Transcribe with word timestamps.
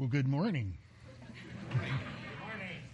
Well, 0.00 0.08
good 0.08 0.28
morning. 0.28 0.78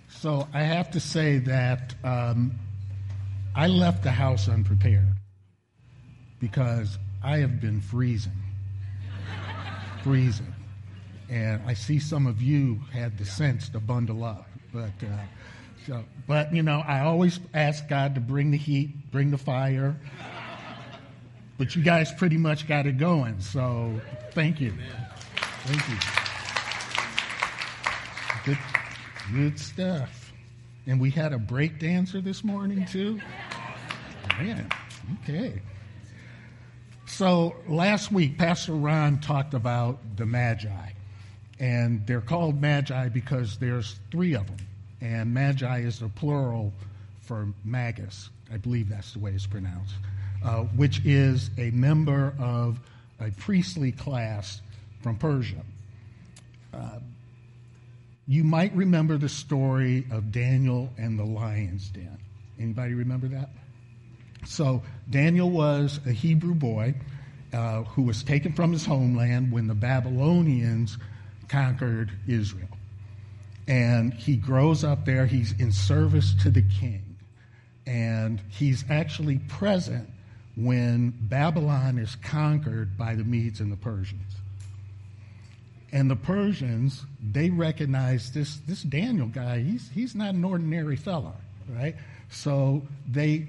So 0.09 0.49
I 0.53 0.63
have 0.63 0.91
to 0.91 0.99
say 0.99 1.39
that 1.39 1.95
um, 2.03 2.59
I 3.55 3.69
left 3.69 4.03
the 4.03 4.11
house 4.11 4.49
unprepared 4.49 5.15
because 6.41 6.99
I 7.23 7.37
have 7.37 7.61
been 7.61 7.81
freezing. 7.81 8.33
freezing. 10.03 10.53
And 11.31 11.63
I 11.65 11.75
see 11.75 12.01
some 12.01 12.27
of 12.27 12.43
you 12.43 12.81
had 12.93 13.19
the 13.19 13.25
sense 13.25 13.69
to 13.69 13.79
bundle 13.79 14.25
up. 14.25 14.49
But, 14.75 14.91
uh, 15.01 15.17
so, 15.87 16.03
but, 16.27 16.53
you 16.53 16.65
know, 16.65 16.83
I 16.85 17.03
always 17.03 17.39
ask 17.55 17.87
God 17.87 18.17
to 18.17 18.21
bring 18.21 18.51
the 18.51 18.59
heat, 18.59 19.13
bring 19.13 19.31
the 19.31 19.39
fire. 19.39 19.95
But 21.57 21.77
you 21.77 21.85
guys 21.85 22.13
pretty 22.13 22.37
much 22.37 22.67
got 22.67 22.85
it 22.85 22.99
going. 22.99 23.39
So 23.39 24.01
thank 24.33 24.61
you. 24.61 24.75
Thank 25.67 25.89
you. 25.89 26.26
Good, 29.33 29.59
stuff. 29.59 30.33
And 30.87 31.01
we 31.01 31.11
had 31.11 31.33
a 31.33 31.39
break 31.39 31.81
dancer 31.81 32.21
this 32.21 32.45
morning, 32.45 32.85
too. 32.87 33.21
Man, 34.39 34.69
okay. 35.23 35.61
So 37.07 37.57
last 37.69 38.13
week, 38.13 38.39
Pastor 38.39 38.75
Ron 38.75 39.19
talked 39.21 39.55
about 39.55 39.99
the 40.17 40.27
Magi. 40.27 40.91
And 41.59 42.07
they're 42.07 42.21
called 42.21 42.61
Magi 42.61 43.09
because 43.09 43.59
there's 43.59 43.99
three 44.11 44.35
of 44.35 44.47
them. 44.47 44.59
And 45.01 45.35
Magi 45.35 45.81
is 45.81 46.01
the 46.01 46.09
plural 46.09 46.73
for 47.23 47.49
Magus. 47.65 48.31
I 48.53 48.59
believe 48.59 48.89
that's 48.89 49.13
the 49.13 49.19
way 49.19 49.33
it's 49.33 49.47
pronounced, 49.47 49.95
uh, 50.45 50.63
which 50.77 51.01
is 51.05 51.51
a 51.59 51.71
member 51.71 52.35
of 52.39 52.79
a 53.21 53.31
priestly 53.33 53.91
class 53.91 54.61
from 55.01 55.17
Persia. 55.17 55.63
Uh, 56.73 56.99
you 58.27 58.43
might 58.43 58.75
remember 58.75 59.19
the 59.19 59.29
story 59.29 60.07
of 60.11 60.33
Daniel 60.33 60.91
and 60.99 61.19
the 61.19 61.25
lion's 61.25 61.89
den. 61.91 62.19
Anybody 62.59 62.95
remember 62.95 63.29
that? 63.29 63.51
So 64.45 64.83
Daniel 65.11 65.51
was 65.51 66.01
a 66.07 66.13
Hebrew 66.13 66.55
boy 66.55 66.95
uh, 67.53 67.83
who 67.85 68.03
was 68.03 68.23
taken 68.23 68.53
from 68.53 68.73
his 68.73 68.85
homeland 68.85 69.53
when 69.53 69.67
the 69.67 69.75
Babylonians 69.75 70.99
conquered 71.49 72.11
Israel. 72.27 72.69
And 73.69 74.13
he 74.13 74.37
grows 74.37 74.85
up 74.85 75.05
there. 75.05 75.27
He's 75.27 75.53
in 75.59 75.73
service 75.73 76.35
to 76.43 76.51
the 76.51 76.63
king. 76.63 77.17
And 77.87 78.41
he's 78.49 78.85
actually 78.91 79.39
present 79.39 80.09
when 80.57 81.15
Babylon 81.23 81.99
is 81.99 82.17
conquered 82.17 82.97
by 82.97 83.15
the 83.15 83.25
Medes 83.25 83.61
and 83.61 83.71
the 83.71 83.77
Persians. 83.77 84.33
And 85.93 86.11
the 86.11 86.17
Persians, 86.17 87.05
they 87.33 87.51
recognize 87.51 88.33
this, 88.33 88.57
this 88.67 88.83
Daniel 88.83 89.29
guy, 89.29 89.61
he's, 89.61 89.89
he's 89.91 90.15
not 90.15 90.35
an 90.35 90.45
ordinary 90.45 90.97
fellow, 90.97 91.35
right? 91.69 91.95
So 92.31 92.83
they 93.09 93.49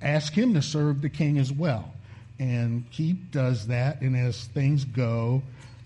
ask 0.00 0.32
him 0.32 0.54
to 0.54 0.62
serve 0.62 1.02
the 1.02 1.08
king 1.08 1.38
as 1.38 1.52
well. 1.52 1.92
And 2.38 2.84
he 2.90 3.14
does 3.14 3.66
that, 3.68 4.00
and 4.02 4.16
as 4.16 4.44
things 4.44 4.84
go, 4.84 5.42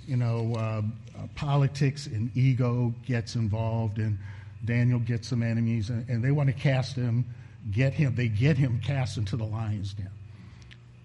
you 0.06 0.17
know, 0.17 0.55
uh, 0.55 0.83
politics 1.36 2.06
and 2.06 2.36
ego 2.36 2.92
gets 3.06 3.36
involved, 3.36 3.98
and 3.98 4.19
Daniel 4.64 4.98
gets 4.98 5.28
some 5.28 5.42
enemies, 5.42 5.91
and, 5.91 6.08
and 6.08 6.25
they 6.25 6.33
want 6.33 6.48
to 6.48 6.53
cast 6.53 6.97
him, 6.97 7.25
get 7.70 7.92
him, 7.92 8.14
they 8.17 8.28
get 8.28 8.58
him 8.58 8.81
cast 8.84 9.17
into 9.17 9.36
the 9.36 9.45
lion's 9.45 9.95
den. 9.95 10.11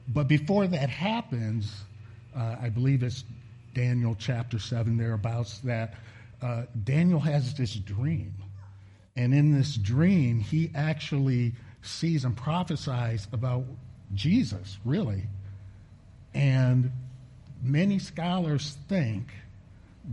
But 0.08 0.28
before 0.28 0.68
that 0.68 0.90
happens, 0.90 1.72
uh, 2.36 2.56
I 2.62 2.70
believe 2.70 3.04
it's 3.04 3.24
Daniel 3.76 4.16
chapter 4.18 4.58
7 4.58 4.98
thereabouts, 4.98 5.60
that 5.60 5.94
uh, 6.42 6.64
Daniel 6.84 7.20
has 7.20 7.54
this 7.54 7.76
dream. 7.76 8.34
And 9.16 9.34
in 9.34 9.52
this 9.52 9.76
dream, 9.76 10.40
he 10.40 10.72
actually 10.74 11.54
sees 11.84 12.26
and 12.26 12.36
prophesies 12.36 13.28
about 13.32 13.66
Jesus, 14.14 14.80
really. 14.84 15.24
And 16.34 16.92
many 17.62 18.00
scholars 18.00 18.78
think 18.88 19.32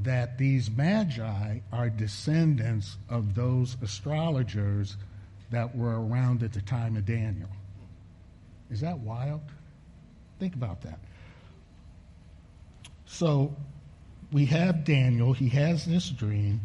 that 0.03 0.39
these 0.39 0.71
magi 0.71 1.59
are 1.73 1.91
descendants 1.91 2.97
of 3.09 3.35
those 3.35 3.77
astrologers 3.83 4.97
that 5.51 5.77
were 5.77 6.01
around 6.01 6.43
at 6.43 6.53
the 6.53 6.63
time 6.63 6.97
of 6.97 7.05
Daniel. 7.05 7.49
Is 8.71 8.81
that 8.81 8.99
wild? 8.99 9.43
Think 10.39 10.55
about 10.55 10.81
that. 10.83 10.99
So 13.13 13.55
we 14.33 14.47
have 14.47 14.85
Daniel, 14.85 15.35
he 15.35 15.51
has 15.51 15.85
this 15.85 16.09
dream. 16.09 16.63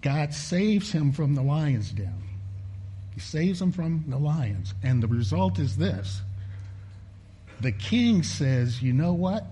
God 0.00 0.32
saves 0.32 0.92
him 0.92 1.10
from 1.10 1.34
the 1.34 1.42
lion's 1.42 1.90
den. 1.90 2.22
He 3.14 3.20
saves 3.20 3.60
him 3.60 3.72
from 3.72 4.04
the 4.06 4.16
lions. 4.16 4.74
And 4.84 5.02
the 5.02 5.08
result 5.08 5.58
is 5.58 5.76
this 5.76 6.22
the 7.60 7.72
king 7.72 8.22
says, 8.22 8.80
You 8.80 8.92
know 8.92 9.12
what? 9.12 9.44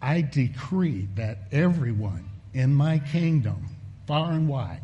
I 0.00 0.22
decree 0.22 1.08
that 1.16 1.40
everyone 1.52 2.24
in 2.54 2.74
my 2.74 3.00
kingdom, 3.00 3.68
far 4.06 4.32
and 4.32 4.48
wide, 4.48 4.80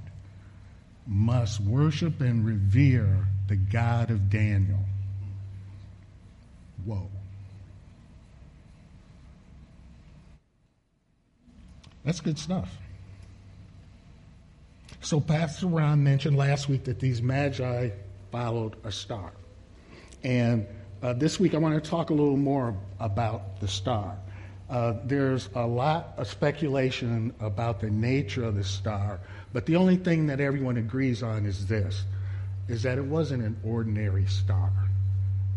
must 1.06 1.58
worship 1.58 2.20
and 2.20 2.44
revere 2.44 3.26
the 3.48 3.56
God 3.56 4.10
of 4.10 4.28
Daniel. 4.28 4.84
Whoa. 6.84 7.08
That's 12.04 12.20
good 12.20 12.38
stuff. 12.38 12.76
So, 15.00 15.20
Pastor 15.20 15.66
Ron 15.66 16.02
mentioned 16.04 16.36
last 16.36 16.68
week 16.68 16.84
that 16.84 17.00
these 17.00 17.22
magi 17.22 17.90
followed 18.30 18.76
a 18.84 18.92
star. 18.92 19.32
And 20.22 20.66
uh, 21.02 21.12
this 21.12 21.40
week 21.40 21.54
I 21.54 21.58
want 21.58 21.82
to 21.82 21.90
talk 21.90 22.10
a 22.10 22.14
little 22.14 22.36
more 22.36 22.76
about 23.00 23.60
the 23.60 23.66
star. 23.66 24.16
Uh, 24.70 24.94
there's 25.04 25.48
a 25.54 25.66
lot 25.66 26.14
of 26.16 26.28
speculation 26.28 27.34
about 27.40 27.80
the 27.80 27.90
nature 27.90 28.44
of 28.44 28.54
the 28.54 28.64
star, 28.64 29.20
but 29.52 29.66
the 29.66 29.76
only 29.76 29.96
thing 29.96 30.26
that 30.28 30.40
everyone 30.40 30.76
agrees 30.76 31.22
on 31.22 31.44
is 31.44 31.66
this 31.66 32.04
is 32.68 32.84
that 32.84 32.96
it 32.96 33.04
wasn't 33.04 33.42
an 33.42 33.56
ordinary 33.64 34.24
star. 34.26 34.72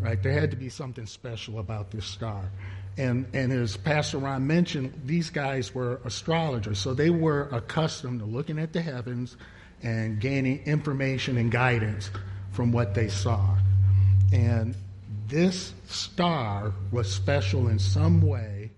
Right? 0.00 0.22
There 0.22 0.32
had 0.32 0.50
to 0.50 0.56
be 0.56 0.68
something 0.68 1.06
special 1.06 1.60
about 1.60 1.90
this 1.90 2.04
star. 2.04 2.50
And, 2.98 3.26
and 3.34 3.52
as 3.52 3.76
Pastor 3.76 4.18
Ron 4.18 4.46
mentioned, 4.46 5.02
these 5.04 5.28
guys 5.28 5.74
were 5.74 6.00
astrologers, 6.04 6.78
so 6.78 6.94
they 6.94 7.10
were 7.10 7.48
accustomed 7.52 8.20
to 8.20 8.26
looking 8.26 8.58
at 8.58 8.72
the 8.72 8.80
heavens 8.80 9.36
and 9.82 10.18
gaining 10.18 10.64
information 10.64 11.36
and 11.36 11.50
guidance 11.50 12.10
from 12.52 12.72
what 12.72 12.94
they 12.94 13.08
saw. 13.08 13.56
And 14.32 14.74
this 15.28 15.74
star 15.88 16.72
was 16.90 17.12
special 17.12 17.68
in 17.68 17.78
some 17.78 18.22
way 18.22 18.70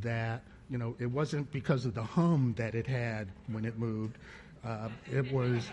that, 0.00 0.42
you 0.70 0.78
know, 0.78 0.94
it 1.00 1.06
wasn't 1.06 1.50
because 1.50 1.84
of 1.86 1.94
the 1.94 2.04
hum 2.04 2.54
that 2.56 2.76
it 2.76 2.86
had 2.86 3.28
when 3.48 3.64
it 3.64 3.78
moved. 3.78 4.16
Uh, 4.64 4.88
it 5.12 5.32
was, 5.32 5.68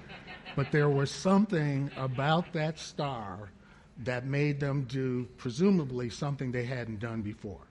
but 0.56 0.72
there 0.72 0.90
was 0.90 1.12
something 1.12 1.92
about 1.96 2.52
that 2.54 2.80
star 2.80 3.52
that 4.00 4.26
made 4.26 4.60
them 4.60 4.84
do, 4.86 5.28
presumably, 5.38 6.10
something 6.10 6.52
they 6.52 6.66
hadn't 6.66 7.00
done 7.00 7.22
before 7.22 7.62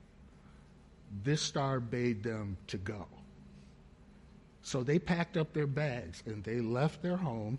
this 1.25 1.41
star 1.41 1.81
bade 1.81 2.23
them 2.23 2.57
to 2.69 2.77
go. 2.79 3.07
So 4.63 4.83
they 4.83 4.99
packed 4.99 5.37
up 5.37 5.53
their 5.53 5.67
bags 5.67 6.23
and 6.27 6.43
they 6.45 6.61
left 6.61 7.03
their 7.03 7.17
home 7.17 7.59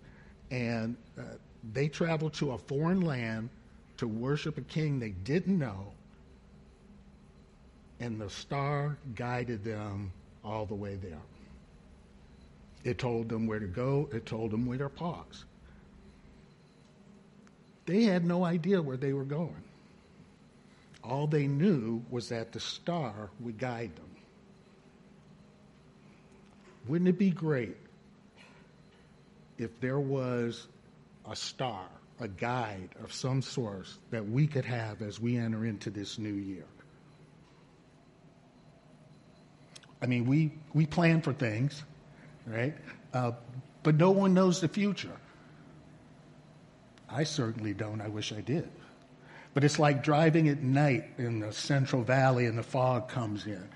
and 0.52 0.96
uh, 1.18 1.24
they 1.74 1.88
traveled 1.88 2.34
to 2.36 2.52
a 2.52 2.58
foreign 2.58 3.02
land 3.02 3.50
to 3.98 4.08
worship 4.08 4.58
a 4.58 4.62
king 4.62 5.00
they 5.00 5.10
didn't 5.10 5.58
know. 5.58 5.92
And 8.00 8.20
the 8.20 8.30
star 8.30 8.98
guided 9.16 9.64
them 9.64 10.12
all 10.44 10.66
the 10.66 10.76
way 10.76 10.96
there. 10.96 11.22
It 12.84 12.98
told 12.98 13.30
them 13.30 13.48
where 13.48 13.60
to 13.60 13.68
go, 13.68 14.10
it 14.12 14.26
told 14.26 14.52
them 14.52 14.66
where 14.66 14.78
to 14.78 14.90
pause. 14.90 15.46
They 17.86 18.04
had 18.04 18.26
no 18.26 18.44
idea 18.44 18.82
where 18.82 18.98
they 18.98 19.14
were 19.14 19.24
going. 19.24 19.64
All 21.04 21.28
they 21.28 21.48
knew 21.48 22.04
was 22.10 22.30
that 22.30 22.52
the 22.54 22.60
star 22.60 23.30
would 23.42 23.58
guide 23.58 23.96
them. 23.96 24.10
Wouldn't 26.88 27.10
it 27.10 27.18
be 27.18 27.30
great 27.30 27.78
if 29.58 29.80
there 29.80 30.00
was 30.00 30.68
a 31.30 31.36
star, 31.36 31.86
a 32.20 32.28
guide 32.28 32.90
of 33.04 33.14
some 33.14 33.42
source 33.42 33.98
that 34.12 34.28
we 34.28 34.48
could 34.48 34.66
have 34.66 35.02
as 35.02 35.20
we 35.20 35.38
enter 35.38 35.66
into 35.66 35.90
this 35.90 36.18
new 36.18 36.34
year? 36.34 36.66
I 40.02 40.06
mean, 40.06 40.26
we, 40.26 40.52
we 40.74 40.86
plan 40.86 41.22
for 41.22 41.32
things, 41.32 41.82
right? 42.46 42.76
Uh, 43.14 43.32
but 43.84 43.96
no 43.96 44.12
one 44.12 44.34
knows 44.34 44.60
the 44.60 44.68
future. 44.68 45.16
I 47.10 47.24
certainly 47.24 47.74
don't. 47.74 48.02
I 48.02 48.10
wish 48.10 48.34
I 48.34 48.42
did. 48.42 48.70
But 49.54 49.64
it's 49.64 49.78
like 49.78 50.04
driving 50.04 50.50
at 50.50 50.62
night 50.64 51.06
in 51.18 51.40
the 51.40 51.54
Central 51.54 52.04
Valley 52.04 52.46
and 52.48 52.58
the 52.58 52.64
fog 52.64 53.10
comes 53.10 53.46
in. 53.46 53.68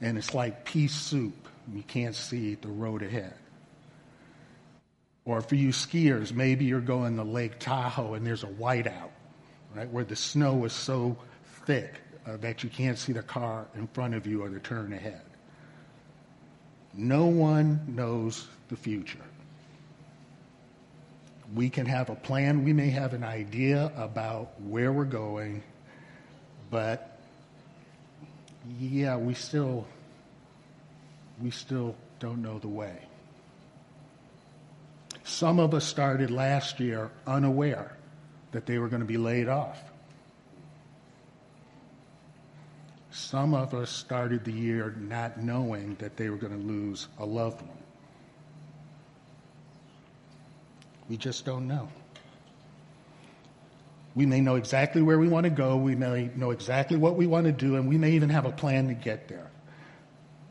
and 0.00 0.18
it's 0.18 0.34
like 0.34 0.64
pea 0.64 0.88
soup. 0.88 1.48
You 1.72 1.82
can't 1.82 2.14
see 2.14 2.56
the 2.56 2.68
road 2.68 3.02
ahead. 3.02 3.34
Or 5.24 5.40
for 5.40 5.54
you 5.54 5.70
skiers, 5.70 6.32
maybe 6.32 6.66
you're 6.66 6.80
going 6.80 7.16
to 7.16 7.24
Lake 7.24 7.58
Tahoe 7.58 8.14
and 8.14 8.26
there's 8.26 8.44
a 8.44 8.48
whiteout, 8.48 9.10
right, 9.74 9.88
where 9.90 10.04
the 10.04 10.16
snow 10.16 10.64
is 10.64 10.72
so 10.74 11.16
thick 11.64 11.94
uh, 12.26 12.36
that 12.38 12.62
you 12.62 12.68
can't 12.68 12.98
see 12.98 13.12
the 13.12 13.22
car 13.22 13.66
in 13.74 13.86
front 13.88 14.14
of 14.14 14.26
you 14.26 14.42
or 14.42 14.50
the 14.50 14.60
turn 14.60 14.92
ahead. 14.92 15.22
No 16.92 17.26
one 17.26 17.80
knows 17.88 18.46
the 18.68 18.76
future. 18.76 19.18
We 21.54 21.70
can 21.70 21.86
have 21.86 22.10
a 22.10 22.16
plan, 22.16 22.64
we 22.64 22.72
may 22.72 22.90
have 22.90 23.14
an 23.14 23.22
idea 23.22 23.92
about 23.96 24.60
where 24.60 24.92
we're 24.92 25.04
going, 25.04 25.62
but 26.70 27.18
yeah, 28.80 29.16
we 29.16 29.34
still 29.34 29.86
we 31.40 31.50
still 31.50 31.94
don't 32.18 32.42
know 32.42 32.58
the 32.58 32.68
way. 32.68 32.96
Some 35.24 35.58
of 35.58 35.74
us 35.74 35.84
started 35.84 36.30
last 36.30 36.80
year 36.80 37.10
unaware 37.26 37.96
that 38.52 38.66
they 38.66 38.78
were 38.78 38.88
going 38.88 39.00
to 39.00 39.06
be 39.06 39.16
laid 39.16 39.48
off. 39.48 39.80
Some 43.10 43.54
of 43.54 43.74
us 43.74 43.90
started 43.90 44.44
the 44.44 44.52
year 44.52 44.94
not 44.98 45.40
knowing 45.40 45.96
that 46.00 46.16
they 46.16 46.30
were 46.30 46.36
going 46.36 46.52
to 46.52 46.66
lose 46.66 47.08
a 47.18 47.24
loved 47.24 47.62
one. 47.62 47.83
We 51.08 51.16
just 51.16 51.44
don't 51.44 51.68
know. 51.68 51.88
We 54.14 54.26
may 54.26 54.40
know 54.40 54.54
exactly 54.54 55.02
where 55.02 55.18
we 55.18 55.28
want 55.28 55.44
to 55.44 55.50
go, 55.50 55.76
we 55.76 55.96
may 55.96 56.30
know 56.36 56.52
exactly 56.52 56.96
what 56.96 57.16
we 57.16 57.26
want 57.26 57.46
to 57.46 57.52
do, 57.52 57.76
and 57.76 57.88
we 57.88 57.98
may 57.98 58.12
even 58.12 58.28
have 58.30 58.46
a 58.46 58.52
plan 58.52 58.86
to 58.88 58.94
get 58.94 59.28
there. 59.28 59.50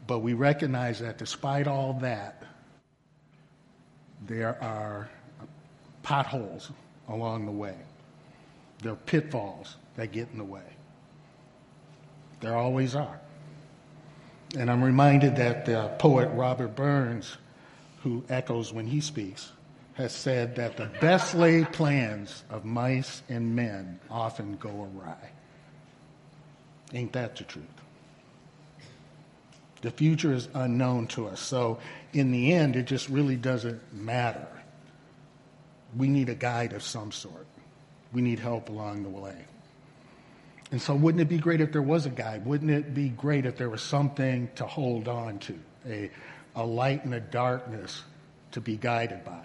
But 0.06 0.20
we 0.20 0.34
recognize 0.34 1.00
that 1.00 1.18
despite 1.18 1.66
all 1.66 1.94
that, 2.02 2.44
there 4.28 4.62
are 4.62 5.10
potholes 6.02 6.72
along 7.08 7.46
the 7.46 7.52
way. 7.52 7.76
There 8.82 8.92
are 8.92 8.98
pitfalls 8.98 9.78
that 9.96 10.12
get 10.12 10.28
in 10.32 10.38
the 10.38 10.44
way. 10.44 10.62
There 12.42 12.56
always 12.56 12.96
are. 12.96 13.20
And 14.58 14.70
I'm 14.70 14.84
reminded 14.84 15.38
that 15.38 15.66
the 15.66 15.96
poet 16.00 16.30
Robert 16.34 16.76
Burns, 16.76 17.38
who 18.04 18.24
echoes 18.30 18.74
when 18.74 18.88
he 18.88 19.00
speaks, 19.00 19.52
has 19.96 20.12
said 20.12 20.56
that 20.56 20.78
the 20.78 20.90
best 21.00 21.36
laid 21.36 21.72
plans 21.72 22.44
of 22.50 22.66
mice 22.66 23.22
and 23.30 23.56
men 23.56 24.00
often 24.10 24.56
go 24.58 24.70
awry. 24.70 25.30
Ain't 26.94 27.14
that 27.14 27.36
the 27.36 27.44
truth? 27.44 27.66
The 29.82 29.92
future 29.92 30.34
is 30.34 30.48
unknown 30.54 31.08
to 31.08 31.28
us. 31.28 31.42
So, 31.42 31.80
in 32.14 32.32
the 32.32 32.54
end, 32.54 32.76
it 32.76 32.84
just 32.84 33.10
really 33.10 33.36
doesn't 33.36 33.82
matter. 33.94 34.48
We 35.96 36.08
need 36.08 36.30
a 36.30 36.36
guide 36.36 36.74
of 36.74 36.82
some 36.82 37.12
sort, 37.12 37.46
we 38.14 38.22
need 38.22 38.40
help 38.40 38.70
along 38.70 39.04
the 39.04 39.10
way. 39.10 39.46
And 40.72 40.82
so, 40.82 40.96
wouldn't 40.96 41.22
it 41.22 41.30
be 41.30 41.38
great 41.38 41.62
if 41.62 41.72
there 41.72 41.82
was 41.84 42.06
a 42.06 42.10
guide? 42.10 42.46
Wouldn't 42.46 42.72
it 42.72 42.96
be 42.96 43.10
great 43.10 43.46
if 43.46 43.58
there 43.58 43.70
was 43.70 43.82
something 43.82 44.50
to 44.56 44.66
hold 44.66 45.08
on 45.08 45.38
to, 45.40 45.60
a, 45.88 46.10
a 46.56 46.66
light 46.66 47.04
in 47.04 47.12
the 47.12 47.20
darkness 47.20 48.02
to 48.54 48.62
be 48.62 48.78
guided 48.78 49.24
by? 49.24 49.44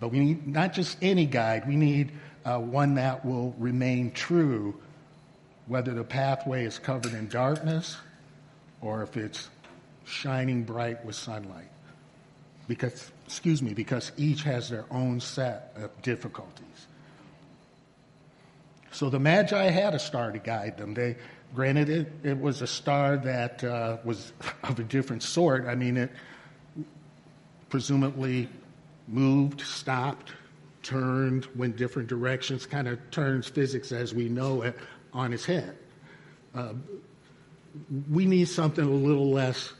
But 0.00 0.08
we 0.08 0.20
need 0.20 0.46
not 0.46 0.72
just 0.72 0.98
any 1.00 1.26
guide, 1.26 1.66
we 1.66 1.76
need 1.76 2.12
uh, 2.44 2.58
one 2.58 2.94
that 2.94 3.24
will 3.24 3.54
remain 3.58 4.12
true, 4.12 4.80
whether 5.66 5.94
the 5.94 6.04
pathway 6.04 6.64
is 6.64 6.78
covered 6.78 7.12
in 7.12 7.28
darkness 7.28 7.96
or 8.80 9.02
if 9.02 9.16
it's 9.16 9.48
shining 10.04 10.62
bright 10.62 11.04
with 11.04 11.16
sunlight. 11.16 11.70
Because, 12.68 13.10
excuse 13.26 13.62
me, 13.62 13.74
because 13.74 14.12
each 14.16 14.42
has 14.42 14.68
their 14.68 14.84
own 14.90 15.20
set 15.20 15.72
of 15.76 16.02
difficulties. 16.02 16.86
So 18.90 19.10
the 19.10 19.20
Magi 19.20 19.64
had 19.70 19.94
a 19.94 19.98
star 19.98 20.32
to 20.32 20.38
guide 20.38 20.78
them. 20.78 20.94
They, 20.94 21.16
granted, 21.54 21.88
it, 21.88 22.12
it 22.22 22.40
was 22.40 22.62
a 22.62 22.66
star 22.66 23.16
that 23.18 23.62
uh, 23.62 23.98
was 24.04 24.32
of 24.62 24.78
a 24.78 24.84
different 24.84 25.22
sort. 25.22 25.66
I 25.66 25.74
mean, 25.74 25.96
it 25.96 26.10
presumably 27.68 28.48
moved, 29.08 29.60
stopped, 29.60 30.32
turned, 30.82 31.46
went 31.56 31.76
different 31.76 32.08
directions, 32.08 32.66
kind 32.66 32.88
of 32.88 32.98
turns 33.10 33.48
physics 33.48 33.92
as 33.92 34.14
we 34.14 34.28
know 34.28 34.62
it 34.62 34.76
on 35.12 35.32
its 35.32 35.44
head. 35.44 35.76
Uh, 36.54 36.74
we 38.10 38.24
need 38.24 38.48
something 38.48 38.84
a 38.84 38.90
little 38.90 39.30
less 39.30 39.72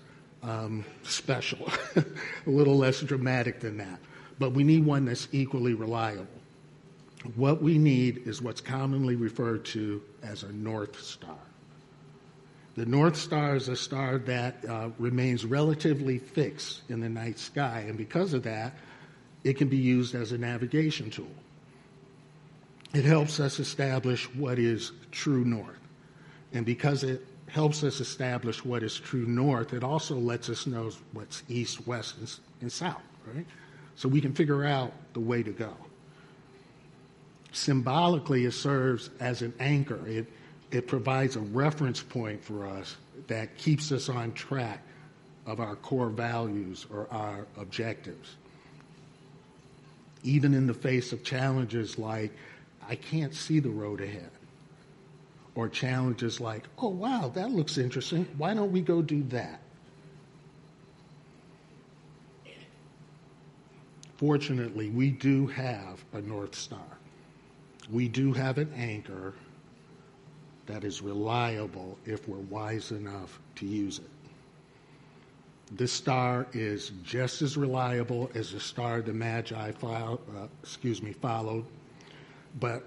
um, 0.42 0.84
special, 1.02 1.70
a 1.96 2.04
little 2.50 2.76
less 2.76 3.00
dramatic 3.00 3.60
than 3.60 3.78
that. 3.78 3.98
But 4.38 4.50
we 4.50 4.64
need 4.64 4.84
one 4.84 5.06
that's 5.06 5.28
equally 5.32 5.74
reliable. 5.74 6.26
What 7.34 7.62
we 7.62 7.78
need 7.78 8.26
is 8.26 8.42
what's 8.42 8.60
commonly 8.60 9.16
referred 9.16 9.64
to 9.66 10.02
as 10.22 10.42
a 10.42 10.52
North 10.52 11.00
Star. 11.00 11.38
The 12.76 12.84
North 12.84 13.16
Star 13.16 13.56
is 13.56 13.68
a 13.68 13.76
star 13.76 14.18
that 14.18 14.64
uh, 14.68 14.90
remains 14.98 15.46
relatively 15.46 16.18
fixed 16.18 16.82
in 16.90 17.00
the 17.00 17.08
night 17.08 17.38
sky, 17.38 17.86
and 17.88 17.96
because 17.96 18.34
of 18.34 18.42
that, 18.42 18.74
it 19.46 19.56
can 19.56 19.68
be 19.68 19.76
used 19.76 20.14
as 20.14 20.32
a 20.32 20.38
navigation 20.38 21.10
tool. 21.10 21.26
It 22.94 23.04
helps 23.04 23.40
us 23.40 23.58
establish 23.58 24.24
what 24.34 24.58
is 24.58 24.92
true 25.10 25.44
north. 25.44 25.78
And 26.52 26.64
because 26.64 27.04
it 27.04 27.24
helps 27.48 27.84
us 27.84 28.00
establish 28.00 28.64
what 28.64 28.82
is 28.82 28.98
true 28.98 29.26
north. 29.26 29.72
It 29.72 29.84
also 29.84 30.16
lets 30.16 30.50
us 30.50 30.66
know 30.66 30.90
what's 31.12 31.42
east, 31.48 31.86
west, 31.86 32.16
and, 32.18 32.34
and 32.60 32.72
south, 32.72 33.02
right? 33.34 33.46
So 33.94 34.08
we 34.08 34.20
can 34.20 34.34
figure 34.34 34.64
out 34.64 34.92
the 35.12 35.20
way 35.20 35.42
to 35.42 35.52
go. 35.52 35.72
Symbolically, 37.52 38.44
it 38.44 38.52
serves 38.52 39.10
as 39.20 39.42
an 39.42 39.54
anchor. 39.60 40.06
It, 40.06 40.26
it 40.70 40.86
provides 40.86 41.36
a 41.36 41.40
reference 41.40 42.02
point 42.02 42.44
for 42.44 42.66
us 42.66 42.96
that 43.28 43.56
keeps 43.56 43.92
us 43.92 44.08
on 44.08 44.32
track 44.32 44.82
of 45.46 45.60
our 45.60 45.76
core 45.76 46.10
values 46.10 46.86
or 46.92 47.06
our 47.10 47.46
objectives. 47.56 48.36
Even 50.26 50.52
in 50.54 50.66
the 50.66 50.74
face 50.74 51.12
of 51.12 51.22
challenges 51.22 51.98
like, 51.98 52.32
I 52.88 52.96
can't 52.96 53.32
see 53.32 53.60
the 53.60 53.70
road 53.70 54.00
ahead 54.00 54.30
or 55.54 55.68
challenges 55.68 56.40
like, 56.40 56.64
oh, 56.78 56.88
wow, 56.88 57.30
that 57.34 57.50
looks 57.50 57.78
interesting. 57.78 58.28
Why 58.36 58.52
don't 58.52 58.72
we 58.72 58.80
go 58.80 59.02
do 59.02 59.22
that? 59.24 59.60
Fortunately, 64.16 64.90
we 64.90 65.10
do 65.10 65.46
have 65.46 66.04
a 66.12 66.20
North 66.20 66.54
Star. 66.54 66.98
We 67.90 68.08
do 68.08 68.32
have 68.32 68.58
an 68.58 68.72
anchor 68.74 69.34
that 70.66 70.82
is 70.82 71.02
reliable 71.02 71.98
if 72.04 72.26
we're 72.26 72.38
wise 72.38 72.90
enough 72.90 73.38
to 73.56 73.66
use 73.66 73.98
it. 73.98 74.10
This 75.72 75.92
star 75.92 76.46
is 76.52 76.92
just 77.02 77.42
as 77.42 77.56
reliable 77.56 78.30
as 78.34 78.52
the 78.52 78.60
star 78.60 79.02
the 79.02 79.12
Magi 79.12 79.72
uh, 79.82 80.16
excuse 80.62 81.02
me, 81.02 81.12
followed, 81.12 81.64
but 82.60 82.84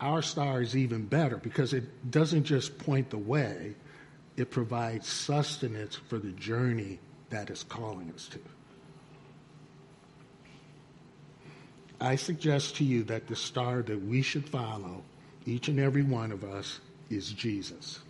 our 0.00 0.20
star 0.20 0.60
is 0.60 0.76
even 0.76 1.04
better 1.04 1.36
because 1.36 1.72
it 1.72 2.10
doesn't 2.10 2.42
just 2.42 2.76
point 2.78 3.10
the 3.10 3.18
way, 3.18 3.76
it 4.36 4.50
provides 4.50 5.06
sustenance 5.06 5.94
for 6.08 6.18
the 6.18 6.32
journey 6.32 6.98
that 7.30 7.50
is 7.50 7.62
calling 7.62 8.10
us 8.14 8.28
to. 8.28 8.40
I 12.00 12.16
suggest 12.16 12.76
to 12.76 12.84
you 12.84 13.04
that 13.04 13.28
the 13.28 13.36
star 13.36 13.82
that 13.82 14.04
we 14.04 14.22
should 14.22 14.48
follow, 14.48 15.04
each 15.46 15.68
and 15.68 15.78
every 15.78 16.02
one 16.02 16.32
of 16.32 16.42
us, 16.42 16.80
is 17.10 17.30
Jesus. 17.30 18.00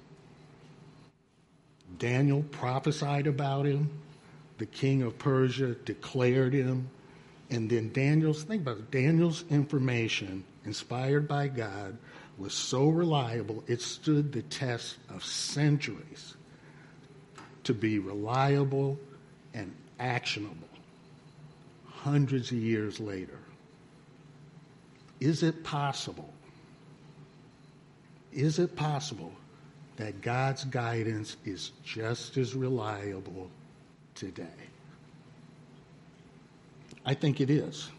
Daniel 1.98 2.42
prophesied 2.50 3.26
about 3.26 3.66
him, 3.66 3.90
the 4.58 4.66
king 4.66 5.02
of 5.02 5.18
Persia 5.18 5.74
declared 5.84 6.52
him, 6.52 6.88
and 7.50 7.68
then 7.68 7.92
Daniel's, 7.92 8.44
think 8.44 8.62
about 8.62 8.78
it, 8.78 8.90
Daniel's 8.90 9.44
information 9.50 10.44
inspired 10.64 11.28
by 11.28 11.48
God, 11.48 11.96
was 12.38 12.54
so 12.54 12.88
reliable 12.88 13.62
it 13.66 13.80
stood 13.80 14.32
the 14.32 14.42
test 14.42 14.96
of 15.10 15.24
centuries 15.24 16.34
to 17.64 17.74
be 17.74 17.98
reliable 17.98 18.98
and 19.54 19.72
actionable 20.00 20.68
hundreds 21.86 22.50
of 22.50 22.58
years 22.58 22.98
later. 22.98 23.38
Is 25.20 25.42
it 25.42 25.62
possible? 25.62 26.32
Is 28.32 28.58
it 28.58 28.74
possible 28.74 29.32
that 30.02 30.20
God's 30.20 30.64
guidance 30.64 31.36
is 31.44 31.72
just 31.84 32.36
as 32.36 32.54
reliable 32.54 33.50
today? 34.14 34.46
I 37.04 37.14
think 37.14 37.40
it 37.40 37.50
is. 37.50 37.90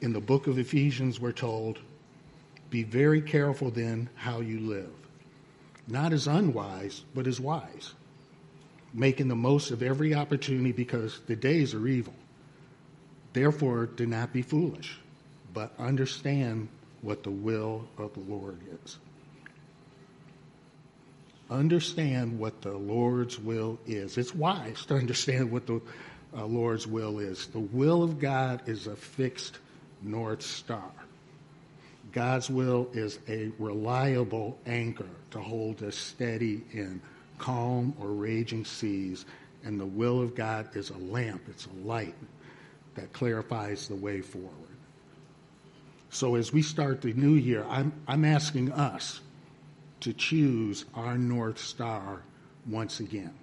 in 0.00 0.12
the 0.12 0.20
book 0.20 0.46
of 0.46 0.58
Ephesians, 0.58 1.20
we're 1.20 1.32
told, 1.32 1.80
Be 2.70 2.82
very 2.82 3.20
careful 3.20 3.70
then 3.70 4.08
how 4.14 4.40
you 4.40 4.60
live, 4.60 4.92
not 5.86 6.12
as 6.12 6.26
unwise, 6.26 7.04
but 7.14 7.26
as 7.26 7.40
wise, 7.40 7.94
making 8.94 9.28
the 9.28 9.36
most 9.36 9.70
of 9.70 9.82
every 9.82 10.14
opportunity 10.14 10.72
because 10.72 11.20
the 11.26 11.36
days 11.36 11.74
are 11.74 11.86
evil. 11.86 12.14
Therefore, 13.32 13.86
do 13.86 14.06
not 14.06 14.32
be 14.32 14.42
foolish, 14.42 14.98
but 15.52 15.72
understand 15.78 16.68
what 17.02 17.22
the 17.22 17.30
will 17.30 17.88
of 17.96 18.12
the 18.14 18.20
Lord 18.20 18.58
is. 18.84 18.98
Understand 21.50 22.38
what 22.38 22.60
the 22.60 22.76
Lord's 22.76 23.38
will 23.38 23.78
is. 23.86 24.18
It's 24.18 24.34
wise 24.34 24.84
to 24.86 24.96
understand 24.96 25.50
what 25.50 25.66
the 25.66 25.80
uh, 26.36 26.44
Lord's 26.44 26.86
will 26.86 27.18
is. 27.20 27.46
The 27.46 27.60
will 27.60 28.02
of 28.02 28.18
God 28.18 28.68
is 28.68 28.86
a 28.86 28.96
fixed 28.96 29.58
North 30.02 30.42
Star. 30.42 30.92
God's 32.12 32.50
will 32.50 32.88
is 32.92 33.18
a 33.28 33.50
reliable 33.58 34.58
anchor 34.66 35.08
to 35.30 35.40
hold 35.40 35.82
us 35.82 35.96
steady 35.96 36.62
in 36.72 37.00
calm 37.38 37.94
or 38.00 38.08
raging 38.08 38.64
seas, 38.64 39.24
and 39.64 39.80
the 39.80 39.86
will 39.86 40.20
of 40.20 40.34
God 40.34 40.74
is 40.76 40.90
a 40.90 40.98
lamp, 40.98 41.42
it's 41.48 41.66
a 41.66 41.86
light 41.86 42.14
that 42.94 43.12
clarifies 43.12 43.88
the 43.88 43.94
way 43.94 44.20
forward. 44.20 44.67
So 46.10 46.36
as 46.36 46.52
we 46.52 46.62
start 46.62 47.02
the 47.02 47.12
new 47.12 47.34
year, 47.34 47.64
I'm, 47.68 47.92
I'm 48.06 48.24
asking 48.24 48.72
us 48.72 49.20
to 50.00 50.12
choose 50.12 50.84
our 50.94 51.18
North 51.18 51.58
Star 51.58 52.22
once 52.66 53.00
again. 53.00 53.34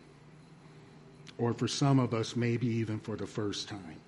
Or 1.37 1.53
for 1.53 1.67
some 1.67 1.99
of 1.99 2.13
us, 2.13 2.35
maybe 2.35 2.67
even 2.67 2.99
for 2.99 3.15
the 3.15 3.27
first 3.27 3.67
time. 3.67 3.99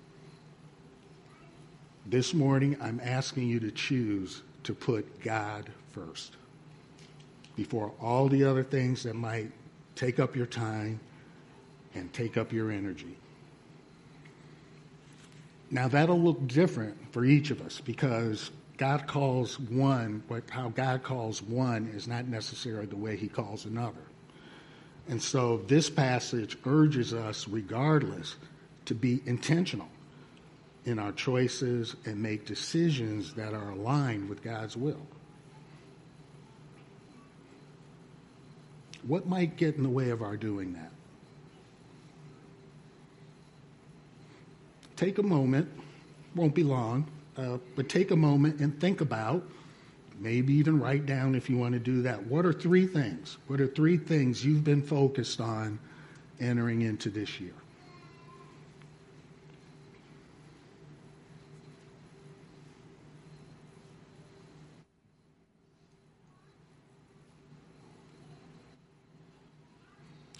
This 2.06 2.32
morning, 2.32 2.76
I'm 2.80 3.00
asking 3.04 3.48
you 3.48 3.60
to 3.60 3.70
choose 3.70 4.42
to 4.64 4.74
put 4.74 5.20
God 5.22 5.70
first 5.92 6.36
before 7.54 7.92
all 8.00 8.28
the 8.28 8.44
other 8.44 8.64
things 8.64 9.02
that 9.02 9.14
might 9.14 9.50
take 9.94 10.18
up 10.18 10.34
your 10.34 10.46
time 10.46 10.98
and 11.94 12.12
take 12.12 12.38
up 12.38 12.52
your 12.52 12.70
energy. 12.70 13.16
Now, 15.70 15.88
that'll 15.88 16.20
look 16.20 16.46
different 16.46 17.12
for 17.12 17.24
each 17.24 17.50
of 17.50 17.60
us 17.60 17.80
because 17.80 18.50
God 18.78 19.06
calls 19.06 19.58
one, 19.58 20.22
but 20.28 20.48
how 20.48 20.70
God 20.70 21.02
calls 21.02 21.42
one 21.42 21.88
is 21.94 22.06
not 22.08 22.26
necessarily 22.26 22.86
the 22.86 22.96
way 22.96 23.16
he 23.16 23.28
calls 23.28 23.66
another. 23.66 24.00
And 25.08 25.20
so 25.20 25.58
this 25.66 25.90
passage 25.90 26.56
urges 26.64 27.12
us, 27.12 27.48
regardless, 27.48 28.36
to 28.86 28.94
be 28.94 29.20
intentional 29.26 29.88
in 30.84 30.98
our 30.98 31.12
choices 31.12 31.96
and 32.06 32.22
make 32.22 32.46
decisions 32.46 33.34
that 33.34 33.52
are 33.52 33.70
aligned 33.70 34.28
with 34.28 34.42
God's 34.42 34.76
will. 34.76 35.06
What 39.06 39.26
might 39.26 39.56
get 39.56 39.76
in 39.76 39.82
the 39.82 39.88
way 39.88 40.10
of 40.10 40.22
our 40.22 40.36
doing 40.36 40.74
that? 40.74 40.92
Take 44.98 45.18
a 45.18 45.22
moment, 45.22 45.68
won't 46.34 46.56
be 46.56 46.64
long, 46.64 47.06
uh, 47.36 47.58
but 47.76 47.88
take 47.88 48.10
a 48.10 48.16
moment 48.16 48.58
and 48.58 48.80
think 48.80 49.00
about, 49.00 49.48
maybe 50.18 50.52
even 50.54 50.80
write 50.80 51.06
down 51.06 51.36
if 51.36 51.48
you 51.48 51.56
want 51.56 51.74
to 51.74 51.78
do 51.78 52.02
that. 52.02 52.26
What 52.26 52.44
are 52.44 52.52
three 52.52 52.84
things? 52.84 53.38
What 53.46 53.60
are 53.60 53.68
three 53.68 53.96
things 53.96 54.44
you've 54.44 54.64
been 54.64 54.82
focused 54.82 55.40
on 55.40 55.78
entering 56.40 56.82
into 56.82 57.10
this 57.10 57.38
year? 57.38 57.52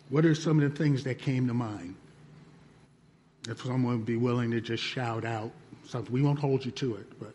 What 0.09 0.25
are 0.25 0.35
some 0.35 0.61
of 0.61 0.69
the 0.69 0.77
things 0.77 1.05
that 1.05 1.21
came 1.21 1.47
to 1.47 1.55
mind? 1.55 1.95
If 3.49 3.63
someone 3.63 3.97
would 3.97 4.07
be 4.07 4.17
willing 4.17 4.51
to 4.51 4.61
just 4.61 4.83
shout 4.83 5.25
out 5.25 5.51
something, 5.87 6.13
we 6.13 6.21
won't 6.21 6.39
hold 6.39 6.67
you 6.67 6.71
to 6.73 6.97
it, 6.97 7.19
but 7.19 7.33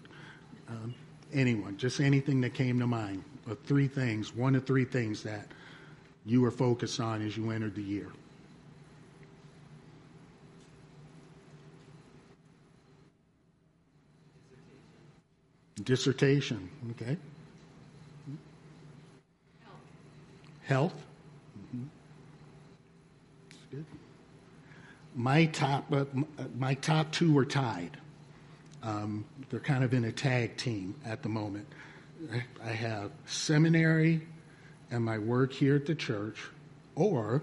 um, 0.70 0.94
anyone, 1.34 1.76
just 1.76 2.00
anything 2.00 2.40
that 2.42 2.54
came 2.54 2.80
to 2.80 2.88
mind. 2.88 3.24
Of 3.46 3.60
three 3.62 3.90
things, 3.90 4.34
one 4.34 4.56
of 4.56 4.66
three 4.66 4.86
things 4.86 5.24
that 5.24 5.48
you 6.26 6.40
were 6.40 6.52
focused 6.52 7.02
on 7.02 7.26
as 7.26 7.36
you 7.36 7.52
entered 7.52 7.76
the 7.76 7.82
year. 7.82 8.08
Dissertation, 15.84 16.70
okay. 16.92 17.18
Health. 20.62 20.94
Health. 20.94 21.13
My 25.16 25.46
top 25.46 25.92
uh, 25.92 26.06
my 26.58 26.74
top 26.76 27.12
two 27.12 27.38
are 27.38 27.46
tied. 27.46 27.98
Um, 28.82 29.26
they're 29.50 29.60
kind 29.60 29.84
of 29.84 29.94
in 29.94 30.04
a 30.04 30.12
tag 30.12 30.58
team 30.58 30.96
at 31.06 31.24
the 31.24 31.30
moment. 31.30 31.68
I 32.64 32.70
have 32.70 33.12
seminary 33.26 34.28
and 34.92 35.04
my 35.04 35.18
work 35.18 35.54
here 35.54 35.76
at 35.76 35.86
the 35.86 35.96
church, 35.96 36.38
or 36.96 37.42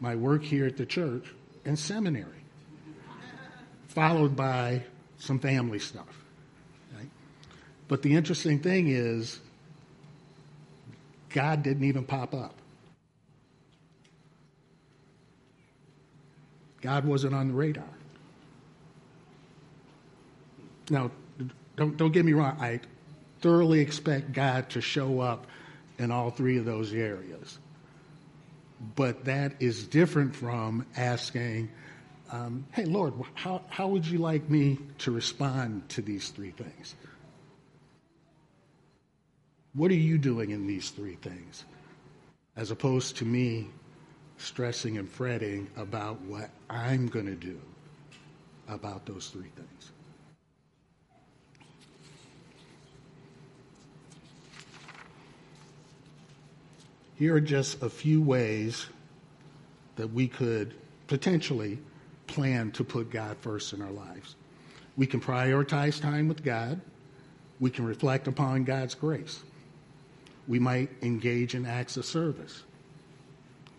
my 0.00 0.14
work 0.14 0.42
here 0.42 0.66
at 0.66 0.76
the 0.76 0.86
church 0.86 1.32
and 1.64 1.78
seminary, 1.78 2.44
followed 3.88 4.36
by 4.36 4.82
some 5.18 5.38
family 5.38 5.78
stuff. 5.78 6.24
Right? 6.94 7.08
But 7.88 8.02
the 8.02 8.14
interesting 8.14 8.60
thing 8.60 8.88
is, 8.88 9.40
God 11.30 11.62
didn't 11.62 11.84
even 11.84 12.04
pop 12.04 12.34
up. 12.34 12.54
God 16.84 17.06
wasn't 17.06 17.34
on 17.34 17.48
the 17.48 17.54
radar. 17.54 17.82
Now, 20.90 21.10
don't, 21.76 21.96
don't 21.96 22.12
get 22.12 22.26
me 22.26 22.34
wrong, 22.34 22.58
I 22.60 22.80
thoroughly 23.40 23.80
expect 23.80 24.32
God 24.32 24.68
to 24.70 24.82
show 24.82 25.20
up 25.20 25.46
in 25.98 26.10
all 26.10 26.30
three 26.30 26.58
of 26.58 26.66
those 26.66 26.92
areas. 26.92 27.58
But 28.94 29.24
that 29.24 29.54
is 29.60 29.86
different 29.86 30.36
from 30.36 30.84
asking, 30.94 31.70
um, 32.30 32.66
hey, 32.72 32.84
Lord, 32.84 33.14
how, 33.32 33.62
how 33.70 33.88
would 33.88 34.06
you 34.06 34.18
like 34.18 34.50
me 34.50 34.78
to 34.98 35.10
respond 35.10 35.88
to 35.90 36.02
these 36.02 36.28
three 36.28 36.50
things? 36.50 36.94
What 39.72 39.90
are 39.90 39.94
you 39.94 40.18
doing 40.18 40.50
in 40.50 40.66
these 40.66 40.90
three 40.90 41.16
things? 41.16 41.64
As 42.56 42.70
opposed 42.70 43.16
to 43.16 43.24
me 43.24 43.70
stressing 44.38 44.98
and 44.98 45.08
fretting 45.08 45.68
about 45.76 46.20
what 46.22 46.50
I'm 46.68 47.08
going 47.08 47.26
to 47.26 47.34
do 47.34 47.60
about 48.68 49.06
those 49.06 49.28
three 49.28 49.50
things. 49.56 49.90
Here 57.16 57.34
are 57.34 57.40
just 57.40 57.82
a 57.82 57.88
few 57.88 58.20
ways 58.20 58.86
that 59.96 60.12
we 60.12 60.26
could 60.26 60.74
potentially 61.06 61.78
plan 62.26 62.72
to 62.72 62.82
put 62.82 63.10
God 63.10 63.36
first 63.38 63.72
in 63.72 63.80
our 63.80 63.90
lives. 63.90 64.34
We 64.96 65.06
can 65.06 65.20
prioritize 65.20 66.00
time 66.00 66.26
with 66.26 66.42
God. 66.42 66.80
We 67.60 67.70
can 67.70 67.84
reflect 67.84 68.26
upon 68.26 68.64
God's 68.64 68.94
grace. 68.94 69.42
We 70.48 70.58
might 70.58 70.90
engage 71.02 71.54
in 71.54 71.66
acts 71.66 71.96
of 71.96 72.04
service 72.04 72.64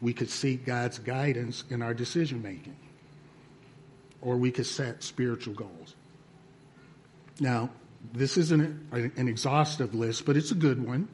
we 0.01 0.13
could 0.13 0.29
seek 0.29 0.65
God's 0.65 0.99
guidance 0.99 1.63
in 1.69 1.81
our 1.81 1.93
decision 1.93 2.41
making, 2.41 2.75
or 4.21 4.37
we 4.37 4.51
could 4.51 4.65
set 4.65 5.03
spiritual 5.03 5.53
goals. 5.53 5.95
Now, 7.39 7.69
this 8.13 8.37
isn't 8.37 8.91
an 8.91 9.27
exhaustive 9.27 9.95
list, 9.95 10.25
but 10.25 10.37
it's 10.37 10.51
a 10.51 10.55
good 10.55 10.85
one. 10.85 11.07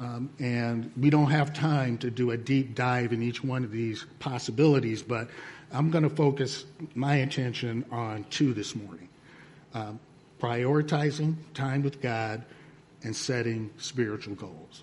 Um, 0.00 0.30
and 0.40 0.90
we 0.96 1.10
don't 1.10 1.30
have 1.30 1.52
time 1.52 1.96
to 1.98 2.10
do 2.10 2.32
a 2.32 2.36
deep 2.36 2.74
dive 2.74 3.12
in 3.12 3.22
each 3.22 3.44
one 3.44 3.62
of 3.62 3.70
these 3.70 4.04
possibilities, 4.18 5.00
but 5.00 5.28
I'm 5.72 5.90
going 5.90 6.02
to 6.02 6.10
focus 6.10 6.64
my 6.94 7.16
attention 7.16 7.84
on 7.90 8.24
two 8.28 8.52
this 8.52 8.74
morning 8.74 9.08
um, 9.74 10.00
prioritizing 10.40 11.36
time 11.54 11.82
with 11.82 12.00
God 12.00 12.44
and 13.04 13.14
setting 13.14 13.70
spiritual 13.78 14.34
goals. 14.34 14.82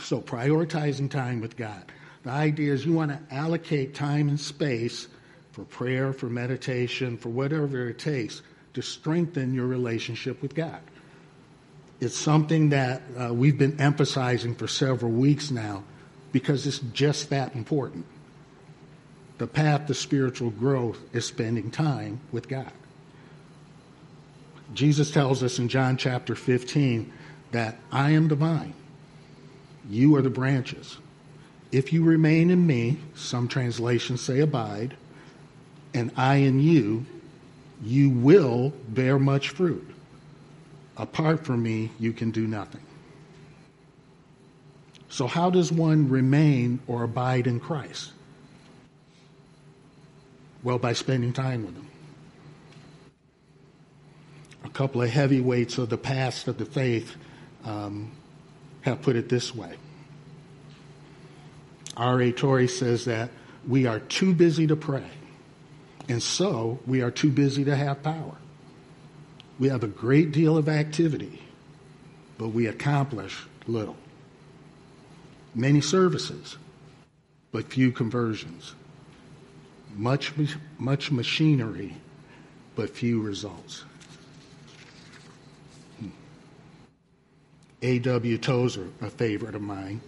So, 0.00 0.20
prioritizing 0.20 1.10
time 1.10 1.40
with 1.40 1.56
God. 1.56 1.84
The 2.22 2.30
idea 2.30 2.72
is 2.72 2.86
you 2.86 2.92
want 2.92 3.10
to 3.10 3.34
allocate 3.34 3.94
time 3.94 4.28
and 4.28 4.40
space 4.40 5.08
for 5.52 5.64
prayer, 5.64 6.12
for 6.12 6.26
meditation, 6.26 7.16
for 7.16 7.28
whatever 7.28 7.88
it 7.88 7.98
takes 7.98 8.42
to 8.74 8.82
strengthen 8.82 9.52
your 9.52 9.66
relationship 9.66 10.40
with 10.40 10.54
God. 10.54 10.80
It's 12.00 12.16
something 12.16 12.70
that 12.70 13.02
uh, 13.20 13.34
we've 13.34 13.58
been 13.58 13.80
emphasizing 13.80 14.54
for 14.54 14.66
several 14.66 15.12
weeks 15.12 15.50
now 15.50 15.84
because 16.32 16.66
it's 16.66 16.78
just 16.78 17.30
that 17.30 17.54
important. 17.54 18.06
The 19.38 19.46
path 19.46 19.86
to 19.88 19.94
spiritual 19.94 20.50
growth 20.50 20.98
is 21.12 21.26
spending 21.26 21.70
time 21.70 22.20
with 22.30 22.48
God. 22.48 22.72
Jesus 24.72 25.10
tells 25.10 25.42
us 25.42 25.58
in 25.58 25.68
John 25.68 25.96
chapter 25.96 26.34
15 26.34 27.12
that 27.50 27.78
I 27.90 28.12
am 28.12 28.28
the 28.28 28.36
vine 28.36 28.74
You 29.88 30.16
are 30.16 30.22
the 30.22 30.30
branches. 30.30 30.98
If 31.70 31.92
you 31.92 32.04
remain 32.04 32.50
in 32.50 32.66
me, 32.66 32.98
some 33.14 33.48
translations 33.48 34.20
say 34.20 34.40
abide, 34.40 34.94
and 35.94 36.10
I 36.16 36.36
in 36.36 36.60
you, 36.60 37.06
you 37.82 38.10
will 38.10 38.72
bear 38.88 39.18
much 39.18 39.48
fruit. 39.48 39.88
Apart 40.96 41.44
from 41.44 41.62
me, 41.62 41.90
you 41.98 42.12
can 42.12 42.30
do 42.30 42.46
nothing. 42.46 42.82
So, 45.08 45.26
how 45.26 45.50
does 45.50 45.72
one 45.72 46.08
remain 46.08 46.80
or 46.86 47.02
abide 47.02 47.46
in 47.46 47.60
Christ? 47.60 48.12
Well, 50.62 50.78
by 50.78 50.92
spending 50.92 51.32
time 51.32 51.66
with 51.66 51.74
Him. 51.74 51.88
A 54.64 54.68
couple 54.68 55.02
of 55.02 55.10
heavyweights 55.10 55.76
of 55.78 55.90
the 55.90 55.98
past 55.98 56.48
of 56.48 56.56
the 56.56 56.64
faith 56.64 57.16
um, 57.64 58.12
have 58.82 59.02
put 59.02 59.16
it 59.16 59.28
this 59.28 59.54
way. 59.54 59.74
R.A. 61.96 62.32
Torrey 62.32 62.68
says 62.68 63.04
that 63.06 63.30
we 63.66 63.86
are 63.86 64.00
too 64.00 64.34
busy 64.34 64.66
to 64.66 64.76
pray, 64.76 65.08
and 66.08 66.22
so 66.22 66.80
we 66.86 67.02
are 67.02 67.10
too 67.10 67.30
busy 67.30 67.64
to 67.64 67.76
have 67.76 68.02
power. 68.02 68.36
We 69.58 69.68
have 69.68 69.84
a 69.84 69.88
great 69.88 70.32
deal 70.32 70.56
of 70.56 70.68
activity, 70.68 71.40
but 72.38 72.48
we 72.48 72.66
accomplish 72.66 73.44
little. 73.66 73.96
Many 75.54 75.80
services, 75.80 76.56
but 77.52 77.68
few 77.68 77.92
conversions. 77.92 78.74
Much, 79.94 80.32
much 80.78 81.12
machinery, 81.12 81.94
but 82.74 82.90
few 82.90 83.20
results. 83.20 83.84
A.W. 87.82 88.38
Tozer, 88.38 88.88
a 89.00 89.10
favorite 89.10 89.54
of 89.54 89.62
mine, 89.62 90.00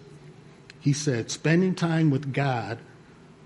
he 0.80 0.92
said, 0.92 1.30
spending 1.30 1.74
time 1.74 2.10
with 2.10 2.32
God 2.32 2.78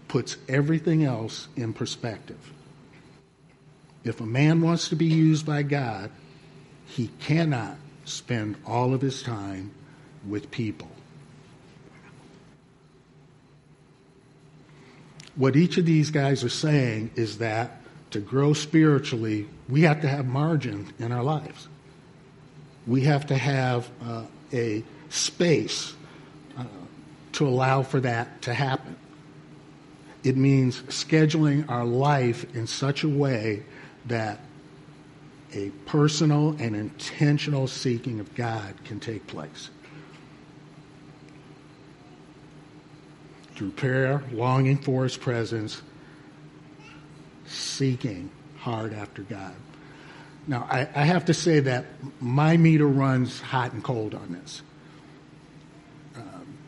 puts 0.06 0.37
everything 0.49 1.04
else 1.04 1.49
in 1.56 1.73
perspective. 1.73 2.52
If 4.04 4.20
a 4.20 4.26
man 4.26 4.61
wants 4.61 4.88
to 4.88 4.97
be 4.97 5.06
used 5.06 5.47
by 5.47 5.62
God, 5.62 6.11
he 6.87 7.08
cannot 7.20 7.76
spend 8.04 8.56
all 8.66 8.94
of 8.94 9.00
his 9.00 9.23
time 9.23 9.70
with 10.26 10.50
people. 10.50 10.88
What 15.37 15.54
each 15.56 15.78
of 15.78 15.87
these 15.87 16.11
guys 16.11 16.42
are 16.42 16.49
saying 16.49 17.12
is 17.14 17.38
that 17.38 17.80
to 18.11 18.20
grow 18.20 18.52
spiritually, 18.52 19.49
we 19.68 19.82
have 19.82 20.00
to 20.00 20.08
have 20.08 20.26
margin 20.26 20.92
in 20.99 21.12
our 21.12 21.23
lives 21.23 21.68
we 22.88 23.02
have 23.02 23.26
to 23.26 23.37
have 23.37 23.88
uh, 24.02 24.25
a 24.52 24.83
space 25.11 25.95
uh, 26.57 26.64
to 27.33 27.47
allow 27.47 27.83
for 27.83 28.00
that 28.00 28.42
to 28.42 28.54
happen. 28.54 28.97
It 30.25 30.37
means 30.37 30.80
scheduling 30.83 31.68
our 31.68 31.85
life 31.85 32.57
in 32.57 32.66
such 32.66 33.04
a 33.04 33.09
way 33.09 33.62
that 34.07 34.40
a 35.52 35.68
personal 35.87 36.57
and 36.59 36.75
intentional 36.75 37.68
seeking 37.68 38.21
of 38.21 38.35
God 38.35 38.75
can 38.85 39.00
take 39.00 39.26
place. 39.26 39.71
Through 43.54 43.73
prayer, 43.73 44.23
longing 44.33 44.78
for 44.78 45.04
His 45.04 45.16
presence, 45.16 45.83
seeking 47.47 48.30
hard 48.59 48.95
after 48.95 49.23
God. 49.23 49.54
Now, 50.49 50.67
I, 50.71 50.88
I, 50.95 51.05
have 51.05 51.26
to 51.26 51.35
say 51.35 51.61
that 51.61 51.85
my 52.21 52.57
meter 52.57 52.87
runs 52.87 53.38
hot 53.38 53.75
and 53.75 53.85
cold 53.85 54.14
on 54.14 54.33
this. 54.33 54.62
Um, 56.17 56.59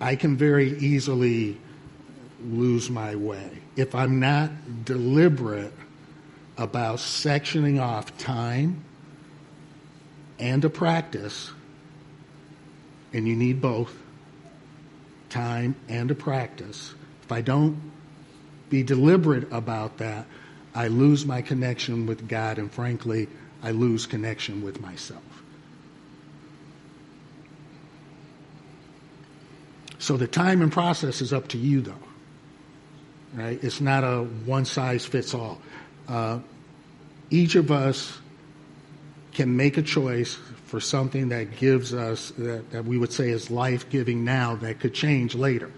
I 0.00 0.16
can 0.16 0.38
very 0.38 0.78
easily 0.78 1.60
lose 2.42 2.88
my 2.88 3.14
way. 3.14 3.50
If 3.76 3.94
I'm 3.94 4.18
not 4.18 4.50
deliberate 4.86 5.74
about 6.56 6.96
sectioning 6.96 7.78
off 7.78 8.16
time 8.16 8.82
and 10.38 10.64
a 10.64 10.70
practice, 10.70 11.50
and 13.12 13.28
you 13.28 13.36
need 13.36 13.60
both 13.60 13.94
time 15.28 15.76
and 15.86 16.10
a 16.10 16.14
practice, 16.14 16.94
if 17.22 17.30
I 17.30 17.42
don't 17.42 17.92
be 18.70 18.82
deliberate 18.82 19.52
about 19.52 19.98
that, 19.98 20.26
I 20.76 20.88
lose 20.88 21.24
my 21.24 21.40
connection 21.40 22.04
with 22.04 22.28
God, 22.28 22.58
and 22.58 22.70
frankly, 22.70 23.28
I 23.62 23.70
lose 23.70 24.04
connection 24.04 24.62
with 24.62 24.78
myself. 24.80 25.22
So 29.98 30.18
the 30.18 30.26
time 30.26 30.60
and 30.60 30.70
process 30.70 31.22
is 31.22 31.32
up 31.32 31.48
to 31.48 31.58
you, 31.58 31.80
though. 31.80 31.94
Right? 33.32 33.58
It's 33.64 33.80
not 33.80 34.04
a 34.04 34.24
one 34.44 34.66
size 34.66 35.06
fits 35.06 35.32
all. 35.34 35.62
Uh, 36.06 36.40
each 37.30 37.54
of 37.54 37.72
us 37.72 38.18
can 39.32 39.56
make 39.56 39.78
a 39.78 39.82
choice 39.82 40.34
for 40.66 40.78
something 40.78 41.30
that 41.30 41.56
gives 41.56 41.94
us, 41.94 42.32
that, 42.32 42.70
that 42.70 42.84
we 42.84 42.98
would 42.98 43.12
say 43.12 43.30
is 43.30 43.50
life 43.50 43.88
giving 43.88 44.24
now, 44.24 44.56
that 44.56 44.78
could 44.78 44.92
change 44.92 45.34
later. 45.34 45.70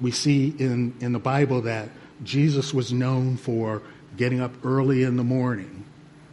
We 0.00 0.12
see 0.12 0.54
in, 0.58 0.94
in 1.00 1.12
the 1.12 1.18
Bible 1.18 1.60
that 1.62 1.90
Jesus 2.22 2.74
was 2.74 2.92
known 2.92 3.36
for 3.36 3.82
getting 4.16 4.40
up 4.40 4.52
early 4.64 5.02
in 5.02 5.16
the 5.16 5.24
morning 5.24 5.84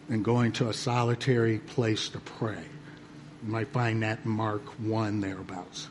and 0.09 0.23
going 0.23 0.51
to 0.53 0.69
a 0.69 0.73
solitary 0.73 1.59
place 1.59 2.09
to 2.09 2.19
pray. 2.19 2.63
You 3.43 3.51
might 3.51 3.69
find 3.69 4.03
that 4.03 4.19
in 4.25 4.31
Mark 4.31 4.63
1 4.79 5.21
thereabouts. 5.21 5.89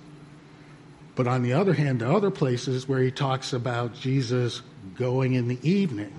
But 1.15 1.27
on 1.27 1.43
the 1.43 1.55
other 1.55 1.73
hand, 1.73 2.01
the 2.01 2.11
other 2.11 2.31
places 2.31 2.87
where 2.87 3.01
he 3.01 3.11
talks 3.11 3.53
about 3.53 3.95
Jesus 3.95 4.61
going 4.95 5.35
in 5.35 5.49
the 5.49 5.59
evening 5.69 6.13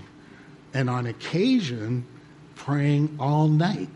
and 0.73 0.89
on 0.89 1.05
occasion 1.05 2.05
praying 2.55 3.15
all 3.19 3.47
night. 3.47 3.89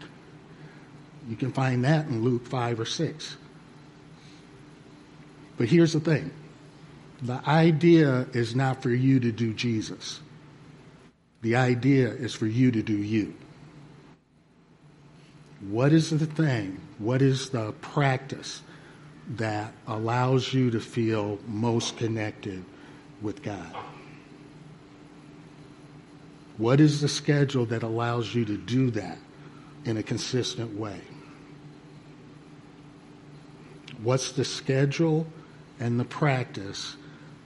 You 1.28 1.36
can 1.36 1.52
find 1.52 1.84
that 1.86 2.08
in 2.08 2.24
Luke 2.24 2.46
5 2.46 2.80
or 2.80 2.86
6. 2.86 3.38
But 5.58 5.70
here's 5.70 5.94
the 5.94 6.00
thing 6.00 6.32
the 7.22 7.42
idea 7.48 8.28
is 8.34 8.56
not 8.56 8.82
for 8.82 8.90
you 8.90 9.20
to 9.20 9.32
do 9.32 9.54
Jesus. 9.54 10.20
The 11.42 11.56
idea 11.56 12.10
is 12.10 12.34
for 12.34 12.48
you 12.48 12.72
to 12.72 12.82
do 12.82 12.98
you. 12.98 13.34
What 15.70 15.94
is 15.94 16.10
the 16.10 16.26
thing? 16.26 16.80
What 16.98 17.22
is 17.22 17.50
the 17.50 17.72
practice 17.74 18.64
that 19.36 19.74
allows 19.88 20.54
you 20.54 20.72
to 20.72 20.80
feel 20.80 21.40
most 21.48 21.98
connected 21.98 22.64
with 23.22 23.44
God? 23.44 23.76
What 26.58 26.80
is 26.80 27.02
the 27.02 27.08
schedule 27.08 27.66
that 27.68 27.84
allows 27.84 28.34
you 28.34 28.46
to 28.46 28.58
do 28.58 28.92
that 28.92 29.18
in 29.86 29.98
a 29.98 30.04
consistent 30.04 30.78
way? 30.78 31.02
What's 34.02 34.32
the 34.32 34.46
schedule 34.46 35.28
and 35.80 36.00
the 36.00 36.06
practice 36.06 36.96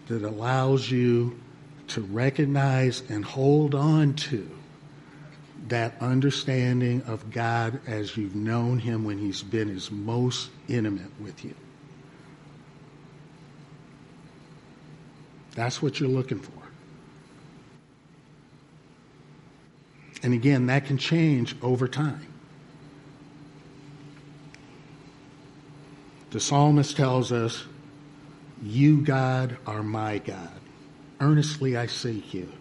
that 0.08 0.24
allows 0.24 0.89
you 0.89 1.39
to 1.88 2.02
recognize 2.02 3.04
and 3.10 3.24
hold 3.24 3.76
on 3.76 4.13
to 4.13 4.50
that 5.68 5.96
understanding 6.00 7.02
of 7.04 7.32
God 7.32 7.80
as 7.88 8.15
you've 8.15 8.36
known 8.36 8.80
him 8.80 9.04
when 9.04 9.18
he's 9.18 9.41
been 9.41 9.68
his 9.68 9.89
most 9.89 10.50
intimate 10.68 11.10
with 11.20 11.44
you. 11.44 11.56
That's 15.56 15.82
what 15.82 16.00
you're 16.00 16.10
looking 16.10 16.39
for. 16.39 16.52
And 20.22 20.34
again, 20.34 20.68
that 20.68 20.86
can 20.86 20.98
change 20.98 21.56
over 21.62 21.88
time. 21.88 22.28
The 26.32 26.39
psalmist 26.39 26.98
tells 26.98 27.32
us 27.32 27.63
you, 28.62 29.02
God, 29.02 29.58
are 29.65 29.84
my 29.84 30.18
God. 30.20 30.52
Earnestly 31.20 31.78
I 31.78 31.88
seek 31.88 32.34
you. 32.34 32.52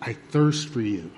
I 0.00 0.12
thirst 0.12 0.68
for 0.68 0.80
you. 0.80 1.10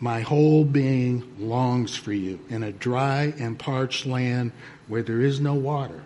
My 0.00 0.20
whole 0.20 0.64
being 0.64 1.22
longs 1.38 1.94
for 1.94 2.12
you 2.12 2.40
in 2.48 2.62
a 2.62 2.72
dry 2.72 3.32
and 3.38 3.58
parched 3.58 4.04
land 4.04 4.52
where 4.88 5.02
there 5.02 5.20
is 5.20 5.40
no 5.40 5.54
water. 5.54 6.04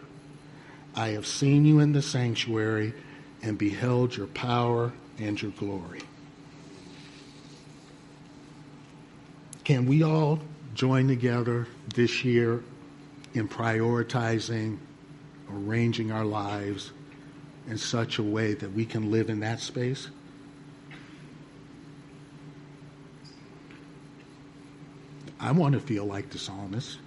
I 0.95 1.09
have 1.11 1.27
seen 1.27 1.65
you 1.65 1.81
in 1.81 1.93
the 1.93 2.03
sanctuary 2.03 2.93
and 3.43 3.57
beheld 3.57 4.17
your 4.17 4.27
power 4.27 4.93
and 5.19 5.41
your 5.41 5.53
glory. 5.53 6.03
Can 9.65 9.87
we 9.87 10.03
all 10.03 10.41
join 10.75 11.09
together 11.09 11.67
this 11.95 12.25
year 12.25 12.63
in 13.35 13.49
prioritizing 13.49 14.79
arranging 15.51 16.13
our 16.13 16.25
lives 16.25 16.93
in 17.69 17.79
such 17.79 18.19
a 18.19 18.23
way 18.23 18.55
that 18.55 18.73
we 18.73 18.85
can 18.85 19.11
live 19.11 19.31
in 19.31 19.41
that 19.41 19.61
space? 19.61 20.09
I 25.39 25.53
want 25.53 25.75
to 25.75 25.81
feel 25.81 26.05
like 26.05 26.31
the 26.31 26.39
psalmist. 26.39 26.99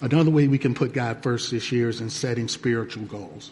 Another 0.00 0.30
way 0.30 0.48
we 0.48 0.58
can 0.58 0.74
put 0.74 0.92
God 0.92 1.22
first 1.22 1.50
this 1.50 1.70
year 1.70 1.88
is 1.88 2.00
in 2.00 2.08
setting 2.08 2.48
spiritual 2.48 3.04
goals. 3.04 3.50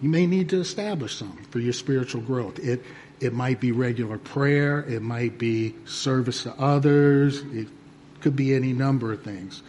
You 0.00 0.10
may 0.10 0.26
need 0.26 0.50
to 0.50 0.60
establish 0.60 1.16
some 1.16 1.38
for 1.50 1.58
your 1.58 1.72
spiritual 1.72 2.20
growth. 2.20 2.58
It, 2.58 2.84
it 3.20 3.32
might 3.32 3.60
be 3.60 3.72
regular 3.72 4.18
prayer, 4.18 4.80
it 4.80 5.00
might 5.00 5.38
be 5.38 5.74
service 5.86 6.42
to 6.42 6.52
others, 6.60 7.40
it 7.52 7.68
could 8.24 8.34
be 8.34 8.54
any 8.54 8.72
number 8.72 9.12
of 9.12 9.22
things. 9.22 9.62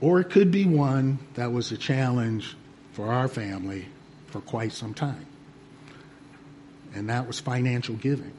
Or 0.00 0.18
it 0.18 0.28
could 0.28 0.50
be 0.50 0.66
one 0.66 1.20
that 1.34 1.52
was 1.52 1.70
a 1.70 1.76
challenge 1.76 2.56
for 2.94 3.12
our 3.12 3.28
family 3.28 3.86
for 4.26 4.40
quite 4.40 4.72
some 4.72 4.92
time. 4.92 5.24
And 6.92 7.08
that 7.10 7.28
was 7.28 7.38
financial 7.38 7.94
giving. 7.94 8.32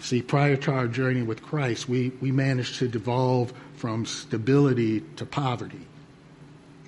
See, 0.00 0.22
prior 0.22 0.56
to 0.56 0.72
our 0.72 0.88
journey 0.88 1.20
with 1.20 1.42
Christ, 1.42 1.86
we, 1.86 2.12
we 2.22 2.32
managed 2.32 2.78
to 2.78 2.88
devolve 2.88 3.52
from 3.74 4.06
stability 4.06 5.00
to 5.16 5.26
poverty. 5.26 5.86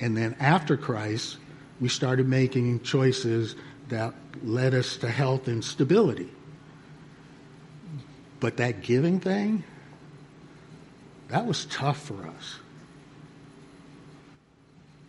And 0.01 0.17
then 0.17 0.37
after 0.41 0.79
Christ, 0.79 1.37
we 1.83 1.91
started 1.91 2.27
making 2.27 2.81
choices 2.81 3.57
that 3.91 4.15
led 4.43 4.73
us 4.73 4.97
to 4.99 5.11
health 5.11 5.49
and 5.49 5.63
stability. 5.63 6.31
But 8.41 8.57
that 8.57 8.81
giving 8.81 9.21
thing, 9.21 9.65
that 11.29 11.47
was 11.47 11.67
tough 11.67 12.01
for 12.01 12.27
us. 12.27 12.59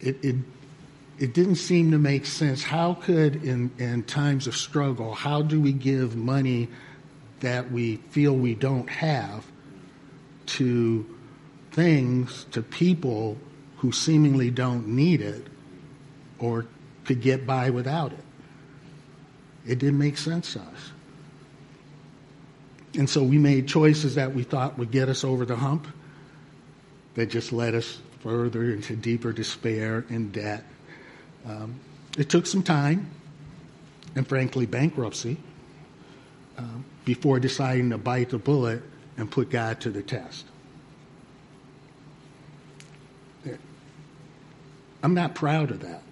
It, 0.01 0.23
it, 0.23 0.36
it 1.17 1.34
didn't 1.34 1.55
seem 1.55 1.91
to 1.91 1.97
make 1.97 2.25
sense. 2.25 2.63
How 2.63 2.93
could, 2.93 3.43
in, 3.43 3.71
in 3.77 4.03
times 4.03 4.47
of 4.47 4.55
struggle, 4.55 5.13
how 5.13 5.41
do 5.41 5.60
we 5.60 5.73
give 5.73 6.15
money 6.15 6.69
that 7.39 7.71
we 7.71 7.97
feel 7.97 8.36
we 8.36 8.55
don't 8.55 8.89
have 8.89 9.45
to 10.45 11.05
things, 11.71 12.45
to 12.51 12.62
people 12.62 13.38
who 13.77 13.91
seemingly 13.91 14.51
don't 14.51 14.88
need 14.88 15.21
it 15.21 15.47
or 16.39 16.65
could 17.05 17.21
get 17.21 17.45
by 17.45 17.69
without 17.69 18.12
it? 18.12 18.23
It 19.65 19.79
didn't 19.79 19.99
make 19.99 20.17
sense 20.17 20.53
to 20.53 20.60
us. 20.60 20.91
And 22.95 23.10
so 23.10 23.23
we 23.23 23.38
made 23.38 23.67
choices 23.67 24.15
that 24.15 24.34
we 24.34 24.43
thought 24.43 24.77
would 24.77 24.91
get 24.91 25.10
us 25.10 25.23
over 25.23 25.45
the 25.45 25.55
hump 25.55 25.88
that 27.19 27.27
just 27.27 27.51
led 27.51 27.75
us 27.75 27.99
further 28.21 28.71
into 28.71 28.95
deeper 28.95 29.34
despair 29.34 30.05
and 30.08 30.32
debt. 30.32 30.63
Um, 31.45 31.77
it 32.17 32.29
took 32.29 32.45
some 32.45 32.63
time 32.63 33.12
and, 34.15 34.25
frankly, 34.25 34.65
bankruptcy 34.65 35.36
um, 36.58 36.86
before 37.03 37.41
deciding 37.41 37.89
to 37.89 37.97
bite 37.97 38.29
the 38.29 38.38
bullet 38.38 38.82
and 39.17 39.29
put 39.29 39.49
God 39.49 39.82
to 39.82 39.89
the 39.89 40.01
test. 40.01 40.45
I'm 45.03 45.13
not 45.13 45.36
proud 45.36 45.71
of 45.71 45.82
that, 45.82 46.03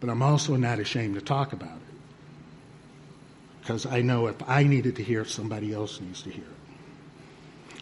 but 0.00 0.10
I'm 0.10 0.22
also 0.22 0.56
not 0.56 0.78
ashamed 0.80 1.14
to 1.14 1.22
talk 1.22 1.54
about 1.54 1.68
it 1.68 1.94
because 3.62 3.86
I 3.86 4.02
know 4.02 4.26
if 4.26 4.36
I 4.46 4.64
needed 4.64 4.96
to 4.96 5.02
hear 5.02 5.22
it, 5.22 5.28
somebody 5.28 5.72
else 5.72 5.98
needs 5.98 6.20
to 6.22 6.30
hear 6.30 6.44
it. 6.44 6.55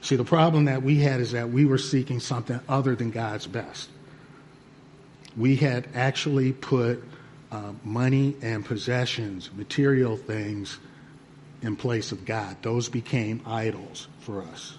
See, 0.05 0.17
the 0.17 0.25
problem 0.25 0.67
that 0.67 0.83
we 0.83 0.99
had 0.99 1.23
is 1.23 1.33
that 1.33 1.49
we 1.49 1.65
were 1.65 1.79
seeking 1.79 2.21
something 2.21 2.61
other 2.69 2.95
than 2.95 3.11
God's 3.11 3.47
best. 3.47 3.89
We 5.35 5.57
had 5.57 5.89
actually 5.95 6.53
put 6.53 7.03
uh, 7.51 7.73
money 7.83 8.37
and 8.43 8.63
possessions, 8.63 9.49
material 9.57 10.19
things, 10.19 10.79
in 11.63 11.75
place 11.75 12.13
of 12.13 12.27
God. 12.27 12.59
Those 12.61 12.91
became 12.91 13.41
idols 13.47 14.09
for 14.21 14.43
us. 14.43 14.77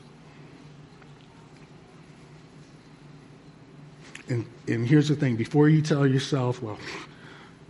And, 4.29 4.45
and 4.67 4.87
here's 4.87 5.07
the 5.07 5.15
thing 5.15 5.37
before 5.37 5.69
you 5.69 5.81
tell 5.81 6.05
yourself, 6.05 6.61
well, 6.61 6.77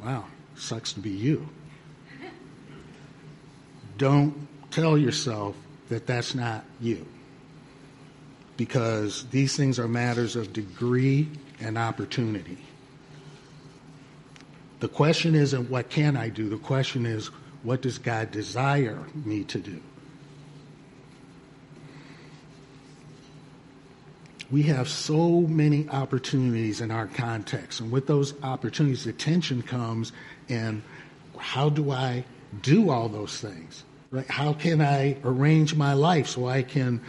wow, 0.03 0.25
sucks 0.57 0.91
to 0.91 0.99
be 0.99 1.11
you, 1.11 1.47
don't 3.97 4.45
tell 4.71 4.97
yourself 4.97 5.55
that 5.87 6.05
that's 6.05 6.35
not 6.35 6.65
you. 6.81 7.05
Because 8.57 9.25
these 9.31 9.55
things 9.55 9.79
are 9.79 9.87
matters 9.87 10.35
of 10.35 10.53
degree 10.53 11.29
and 11.59 11.77
opportunity. 11.77 12.57
The 14.79 14.87
question 14.87 15.35
isn't 15.35 15.69
what 15.69 15.89
can 15.89 16.15
I 16.15 16.29
do? 16.29 16.49
The 16.49 16.57
question 16.57 17.05
is 17.05 17.27
what 17.63 17.81
does 17.81 17.97
God 17.97 18.31
desire 18.31 18.99
me 19.13 19.43
to 19.45 19.59
do? 19.59 19.81
We 24.51 24.63
have 24.63 24.87
so 24.87 25.41
many 25.41 25.89
opportunities 25.89 26.79
in 26.79 26.91
our 26.91 27.07
context, 27.07 27.79
and 27.79 27.91
with 27.91 28.05
those 28.05 28.35
opportunities, 28.43 29.03
the 29.03 29.13
tension 29.13 29.63
comes 29.63 30.11
in 30.47 30.83
how 31.37 31.69
do 31.69 31.89
I 31.89 32.25
do 32.61 32.91
all 32.91 33.09
those 33.09 33.39
things? 33.39 33.83
Right? 34.11 34.29
How 34.29 34.53
can 34.53 34.81
I 34.81 35.17
arrange 35.23 35.75
my 35.75 35.93
life 35.93 36.27
so 36.27 36.47
I 36.47 36.61
can 36.61 37.01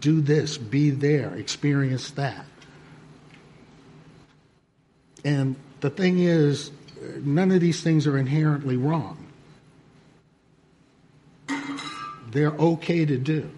do 0.00 0.20
this, 0.20 0.58
be 0.58 0.90
there, 0.90 1.34
experience 1.34 2.10
that? 2.12 2.46
And 5.24 5.56
the 5.80 5.90
thing 5.90 6.18
is, 6.18 6.70
none 7.20 7.50
of 7.50 7.60
these 7.60 7.82
things 7.82 8.06
are 8.06 8.16
inherently 8.16 8.76
wrong. 8.76 9.26
they're 12.36 12.52
okay 12.52 13.06
to 13.06 13.16
do. 13.16 13.50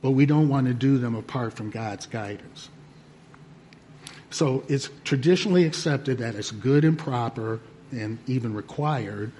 But 0.00 0.12
we 0.12 0.26
don't 0.26 0.48
want 0.48 0.68
to 0.68 0.74
do 0.74 0.98
them 0.98 1.16
apart 1.16 1.54
from 1.54 1.70
God's 1.70 2.06
guidance. 2.06 2.68
So 4.30 4.62
it's 4.68 4.90
traditionally 5.02 5.64
accepted 5.64 6.18
that 6.18 6.36
it's 6.36 6.52
good 6.52 6.84
and 6.84 6.96
proper 6.96 7.58
and 7.90 8.18
even 8.28 8.54
required 8.54 9.32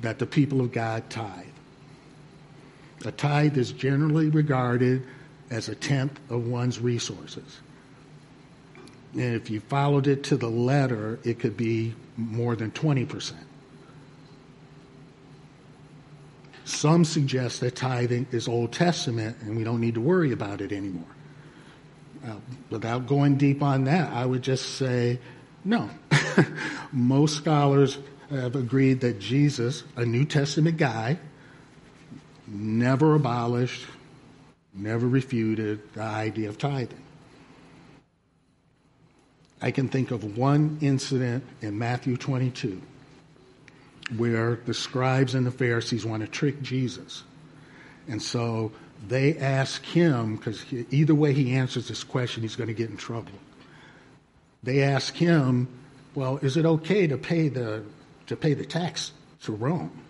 that 0.00 0.20
the 0.20 0.26
people 0.26 0.60
of 0.60 0.70
God 0.70 1.10
tithe. 1.10 1.53
A 3.06 3.12
tithe 3.12 3.58
is 3.58 3.72
generally 3.72 4.28
regarded 4.28 5.02
as 5.50 5.68
a 5.68 5.74
tenth 5.74 6.18
of 6.30 6.46
one's 6.46 6.78
resources. 6.78 7.60
And 9.12 9.34
if 9.34 9.50
you 9.50 9.60
followed 9.60 10.06
it 10.06 10.24
to 10.24 10.36
the 10.36 10.48
letter, 10.48 11.18
it 11.22 11.38
could 11.38 11.56
be 11.56 11.94
more 12.16 12.56
than 12.56 12.70
20%. 12.70 13.32
Some 16.64 17.04
suggest 17.04 17.60
that 17.60 17.76
tithing 17.76 18.26
is 18.32 18.48
Old 18.48 18.72
Testament 18.72 19.36
and 19.42 19.56
we 19.56 19.64
don't 19.64 19.80
need 19.80 19.94
to 19.94 20.00
worry 20.00 20.32
about 20.32 20.60
it 20.60 20.72
anymore. 20.72 21.04
Uh, 22.26 22.36
without 22.70 23.06
going 23.06 23.36
deep 23.36 23.62
on 23.62 23.84
that, 23.84 24.10
I 24.12 24.24
would 24.24 24.42
just 24.42 24.76
say 24.76 25.18
no. 25.62 25.90
Most 26.92 27.36
scholars 27.36 27.98
have 28.30 28.56
agreed 28.56 29.00
that 29.00 29.20
Jesus, 29.20 29.84
a 29.94 30.06
New 30.06 30.24
Testament 30.24 30.78
guy, 30.78 31.18
never 32.54 33.14
abolished, 33.14 33.86
never 34.72 35.06
refuted 35.06 35.92
the 35.94 36.02
idea 36.02 36.48
of 36.48 36.58
tithing. 36.58 37.02
I 39.60 39.70
can 39.70 39.88
think 39.88 40.10
of 40.10 40.36
one 40.36 40.78
incident 40.80 41.44
in 41.62 41.78
Matthew 41.78 42.16
22 42.16 42.80
where 44.16 44.56
the 44.66 44.74
scribes 44.74 45.34
and 45.34 45.46
the 45.46 45.50
Pharisees 45.50 46.04
want 46.04 46.22
to 46.22 46.28
trick 46.28 46.60
Jesus. 46.62 47.22
And 48.06 48.20
so 48.20 48.72
they 49.08 49.38
ask 49.38 49.82
him, 49.84 50.36
because 50.36 50.64
either 50.90 51.14
way 51.14 51.32
he 51.32 51.54
answers 51.54 51.88
this 51.88 52.04
question, 52.04 52.42
he's 52.42 52.56
going 52.56 52.68
to 52.68 52.74
get 52.74 52.90
in 52.90 52.96
trouble. 52.96 53.32
They 54.62 54.82
ask 54.82 55.14
him, 55.14 55.68
well, 56.14 56.38
is 56.38 56.56
it 56.56 56.66
okay 56.66 57.06
to 57.06 57.16
pay 57.16 57.48
the, 57.48 57.82
to 58.26 58.36
pay 58.36 58.54
the 58.54 58.64
tax 58.64 59.12
to 59.42 59.52
Rome? 59.52 60.03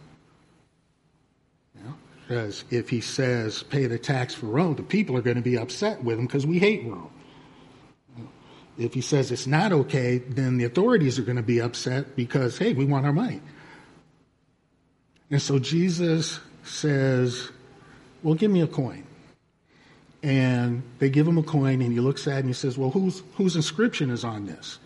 Because 2.27 2.65
if 2.71 2.89
he 2.89 3.01
says 3.01 3.63
pay 3.63 3.87
the 3.87 3.99
tax 3.99 4.35
for 4.35 4.47
Rome, 4.47 4.77
the 4.77 4.83
people 4.83 5.17
are 5.17 5.23
going 5.23 5.37
to 5.37 5.43
be 5.43 5.59
upset 5.59 6.03
with 6.03 6.19
him 6.19 6.27
because 6.27 6.47
we 6.47 6.59
hate 6.59 6.85
Rome. 6.85 7.11
If 8.79 8.95
he 8.95 9.03
says 9.03 9.31
it's 9.31 9.47
not 9.47 9.73
okay, 9.73 10.19
then 10.19 10.57
the 10.57 10.65
authorities 10.65 11.19
are 11.19 11.23
going 11.23 11.37
to 11.37 11.43
be 11.43 11.61
upset 11.61 12.17
because, 12.17 12.59
hey, 12.59 12.73
we 12.73 12.85
want 12.85 13.07
our 13.07 13.13
money. 13.13 13.41
And 15.31 15.41
so 15.41 15.59
Jesus 15.59 16.41
says, 16.65 17.51
Well, 18.23 18.35
give 18.35 18.51
me 18.51 18.63
a 18.63 18.67
coin. 18.67 19.07
And 20.23 20.83
they 20.99 21.11
give 21.11 21.29
him 21.29 21.37
a 21.37 21.43
coin, 21.43 21.83
and 21.83 21.93
he 21.93 22.01
looks 22.01 22.27
at 22.27 22.37
it 22.37 22.39
and 22.41 22.49
he 22.49 22.55
says, 22.55 22.79
Well, 22.79 22.91
whose, 22.91 23.23
whose 23.37 23.57
inscription 23.57 24.11
is 24.11 24.25
on 24.25 24.47
this? 24.47 24.79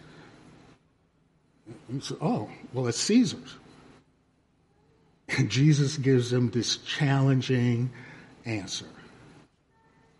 He 1.90 2.00
says, 2.00 2.16
Oh, 2.20 2.50
well, 2.72 2.88
it's 2.88 2.98
Caesar's. 2.98 3.56
Jesus 5.46 5.96
gives 5.96 6.30
them 6.30 6.50
this 6.50 6.78
challenging 6.78 7.90
answer 8.44 8.86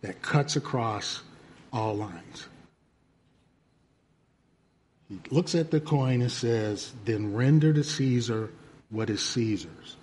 that 0.01 0.21
cuts 0.21 0.55
across 0.55 1.21
all 1.73 1.95
lines. 1.95 2.47
He 5.09 5.19
looks 5.31 5.55
at 5.55 5.71
the 5.71 5.81
coin 5.81 6.21
and 6.21 6.31
says, 6.31 6.93
Then 7.05 7.33
render 7.33 7.73
to 7.73 7.83
Caesar 7.83 8.49
what 8.89 9.09
is 9.09 9.21
Caesar's, 9.21 9.97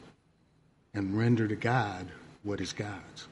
and 0.92 1.16
render 1.16 1.46
to 1.46 1.56
God 1.56 2.08
what 2.42 2.60
is 2.60 2.72
God's. 2.72 3.28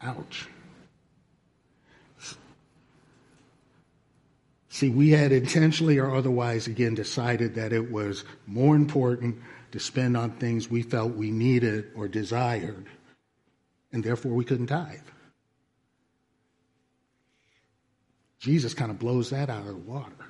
Ouch. 0.00 0.48
See, 4.72 4.88
we 4.88 5.10
had 5.10 5.32
intentionally 5.32 5.98
or 5.98 6.14
otherwise, 6.14 6.66
again, 6.66 6.94
decided 6.94 7.56
that 7.56 7.74
it 7.74 7.92
was 7.92 8.24
more 8.46 8.74
important 8.74 9.36
to 9.70 9.78
spend 9.78 10.16
on 10.16 10.30
things 10.30 10.70
we 10.70 10.80
felt 10.82 11.12
we 11.12 11.30
needed 11.30 11.90
or 11.94 12.08
desired, 12.08 12.86
and 13.92 14.02
therefore 14.02 14.32
we 14.32 14.46
couldn't 14.46 14.68
tithe. 14.68 14.96
Jesus 18.38 18.72
kind 18.72 18.90
of 18.90 18.98
blows 18.98 19.28
that 19.28 19.50
out 19.50 19.60
of 19.60 19.66
the 19.66 19.74
water. 19.74 20.24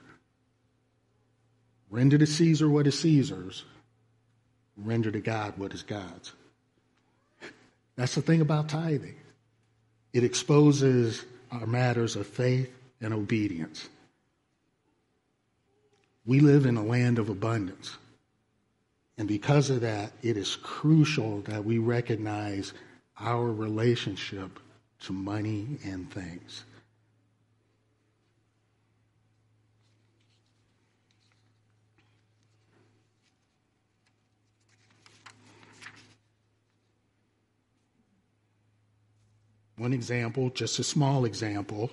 Render 1.88 2.18
to 2.18 2.26
Caesar 2.26 2.68
what 2.68 2.88
is 2.88 2.98
Caesar's, 2.98 3.64
render 4.76 5.12
to 5.12 5.20
God 5.20 5.56
what 5.56 5.72
is 5.72 5.84
God's. 5.84 6.32
That's 7.94 8.16
the 8.16 8.22
thing 8.22 8.40
about 8.40 8.68
tithing. 8.68 9.20
It 10.12 10.24
exposes 10.24 11.24
our 11.52 11.64
matters 11.64 12.16
of 12.16 12.26
faith 12.26 12.72
and 13.00 13.14
obedience. 13.14 13.88
We 16.24 16.40
live 16.40 16.66
in 16.66 16.76
a 16.76 16.84
land 16.84 17.18
of 17.18 17.28
abundance. 17.28 17.96
And 19.18 19.28
because 19.28 19.70
of 19.70 19.80
that, 19.80 20.12
it 20.22 20.36
is 20.36 20.56
crucial 20.56 21.40
that 21.42 21.64
we 21.64 21.78
recognize 21.78 22.72
our 23.18 23.52
relationship 23.52 24.58
to 25.00 25.12
money 25.12 25.78
and 25.84 26.10
things. 26.10 26.64
One 39.76 39.92
example, 39.92 40.50
just 40.50 40.78
a 40.78 40.84
small 40.84 41.24
example, 41.24 41.90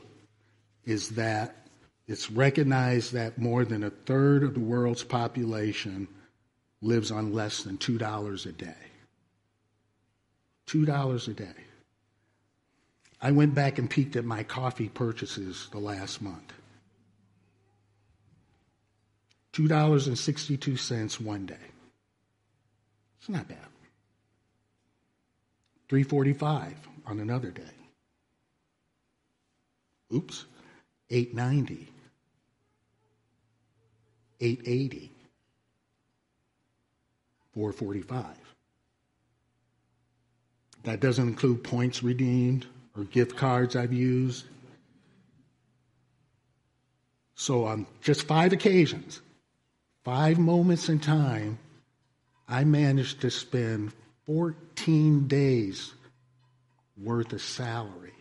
is 0.85 1.09
that 1.09 1.68
it's 2.09 2.31
recognized 2.31 3.13
that 3.13 3.37
more 3.37 3.63
than 3.63 3.83
a 3.83 3.91
third 3.91 4.41
of 4.41 4.55
the 4.55 4.59
world's 4.59 5.03
population 5.03 6.07
lives 6.81 7.11
on 7.11 7.33
less 7.33 7.61
than 7.61 7.77
$2 7.77 8.45
a 8.47 8.51
day. 8.51 8.73
$2 10.65 11.27
a 11.27 11.33
day. 11.33 11.53
I 13.21 13.29
went 13.29 13.53
back 13.53 13.77
and 13.77 13.87
peeked 13.87 14.15
at 14.15 14.25
my 14.25 14.41
coffee 14.41 14.89
purchases 14.89 15.67
the 15.71 15.77
last 15.77 16.19
month. 16.19 16.51
$2.62 19.53 21.21
one 21.21 21.45
day. 21.45 21.55
It's 23.19 23.29
not 23.29 23.47
bad. 23.47 23.57
345 25.89 26.73
on 27.05 27.19
another 27.19 27.51
day. 27.51 27.61
Oops, 30.11 30.45
890. 31.11 31.87
880. 34.41 35.11
445. 37.53 38.25
That 40.83 40.99
doesn't 40.99 41.27
include 41.27 41.63
points 41.63 42.03
redeemed 42.03 42.65
or 42.95 43.03
gift 43.03 43.35
cards 43.35 43.75
I've 43.75 43.93
used. 43.93 44.45
So 47.35 47.65
on 47.65 47.85
just 48.01 48.23
five 48.23 48.53
occasions, 48.53 49.21
five 50.03 50.39
moments 50.39 50.89
in 50.89 50.99
time, 50.99 51.59
I 52.47 52.63
managed 52.63 53.21
to 53.21 53.29
spend 53.29 53.93
14 54.25 55.27
days 55.27 55.93
worth 56.97 57.33
of 57.33 57.41
salary 57.41 58.13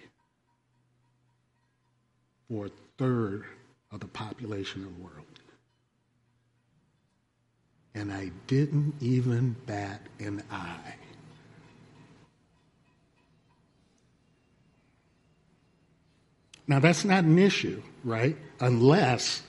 for 2.49 2.67
a 2.67 2.71
third 2.97 3.45
of 3.91 4.01
the 4.01 4.07
population 4.07 4.85
of 4.85 4.97
the 4.97 5.03
world. 5.03 5.28
And 7.99 8.13
I 8.13 8.31
didn't 8.47 8.95
even 9.01 9.57
bat 9.67 10.01
an 10.21 10.41
eye. 10.53 10.95
Now 16.69 16.79
that's 16.79 17.05
not 17.05 17.25
an 17.25 17.41
issue, 17.41 17.83
right? 18.05 18.37
Unless, 18.61 19.43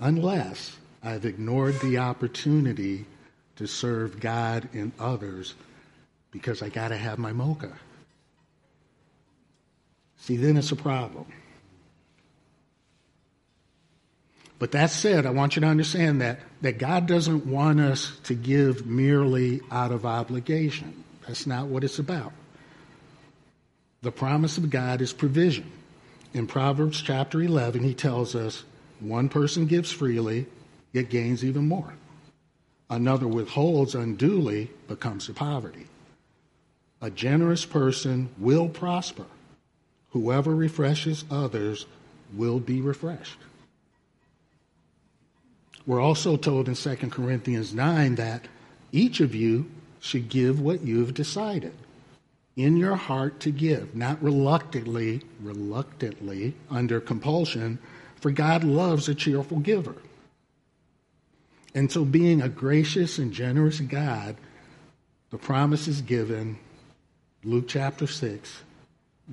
unless 0.00 0.76
I've 1.00 1.24
ignored 1.24 1.78
the 1.80 1.98
opportunity 1.98 3.06
to 3.54 3.68
serve 3.68 4.18
God 4.18 4.68
and 4.72 4.90
others 4.98 5.54
because 6.32 6.60
I 6.60 6.70
got 6.70 6.88
to 6.88 6.96
have 6.96 7.18
my 7.18 7.32
mocha. 7.32 7.72
See, 10.16 10.36
then 10.36 10.56
it's 10.56 10.72
a 10.72 10.76
problem. 10.76 11.26
But 14.58 14.72
that 14.72 14.90
said, 14.90 15.26
I 15.26 15.30
want 15.30 15.56
you 15.56 15.60
to 15.60 15.66
understand 15.66 16.20
that, 16.22 16.40
that 16.62 16.78
God 16.78 17.06
doesn't 17.06 17.46
want 17.46 17.80
us 17.80 18.18
to 18.24 18.34
give 18.34 18.86
merely 18.86 19.60
out 19.70 19.92
of 19.92 20.06
obligation. 20.06 21.04
That's 21.26 21.46
not 21.46 21.66
what 21.66 21.84
it's 21.84 21.98
about. 21.98 22.32
The 24.02 24.12
promise 24.12 24.56
of 24.56 24.70
God 24.70 25.00
is 25.00 25.12
provision. 25.12 25.70
In 26.32 26.46
Proverbs 26.46 27.02
chapter 27.02 27.42
11, 27.42 27.82
he 27.82 27.94
tells 27.94 28.34
us 28.34 28.64
one 29.00 29.28
person 29.28 29.66
gives 29.66 29.92
freely, 29.92 30.46
yet 30.92 31.10
gains 31.10 31.44
even 31.44 31.68
more. 31.68 31.92
Another 32.88 33.26
withholds 33.26 33.94
unduly, 33.94 34.70
becomes 34.86 35.26
to 35.26 35.34
poverty. 35.34 35.86
A 37.02 37.10
generous 37.10 37.66
person 37.66 38.30
will 38.38 38.68
prosper. 38.68 39.26
Whoever 40.10 40.54
refreshes 40.54 41.24
others 41.30 41.84
will 42.32 42.60
be 42.60 42.80
refreshed. 42.80 43.38
We're 45.86 46.00
also 46.00 46.36
told 46.36 46.68
in 46.68 46.74
2 46.74 46.96
Corinthians 47.10 47.72
9 47.72 48.16
that 48.16 48.48
each 48.90 49.20
of 49.20 49.34
you 49.34 49.70
should 50.00 50.28
give 50.28 50.60
what 50.60 50.82
you've 50.82 51.14
decided 51.14 51.74
in 52.56 52.76
your 52.76 52.96
heart 52.96 53.38
to 53.40 53.50
give, 53.50 53.94
not 53.94 54.22
reluctantly, 54.22 55.22
reluctantly, 55.40 56.54
under 56.70 57.00
compulsion, 57.00 57.78
for 58.16 58.30
God 58.30 58.64
loves 58.64 59.08
a 59.08 59.14
cheerful 59.14 59.60
giver. 59.60 59.96
And 61.74 61.92
so, 61.92 62.04
being 62.04 62.40
a 62.40 62.48
gracious 62.48 63.18
and 63.18 63.32
generous 63.32 63.80
God, 63.80 64.36
the 65.30 65.36
promise 65.36 65.86
is 65.86 66.00
given, 66.00 66.58
Luke 67.44 67.68
chapter 67.68 68.06
6 68.06 68.62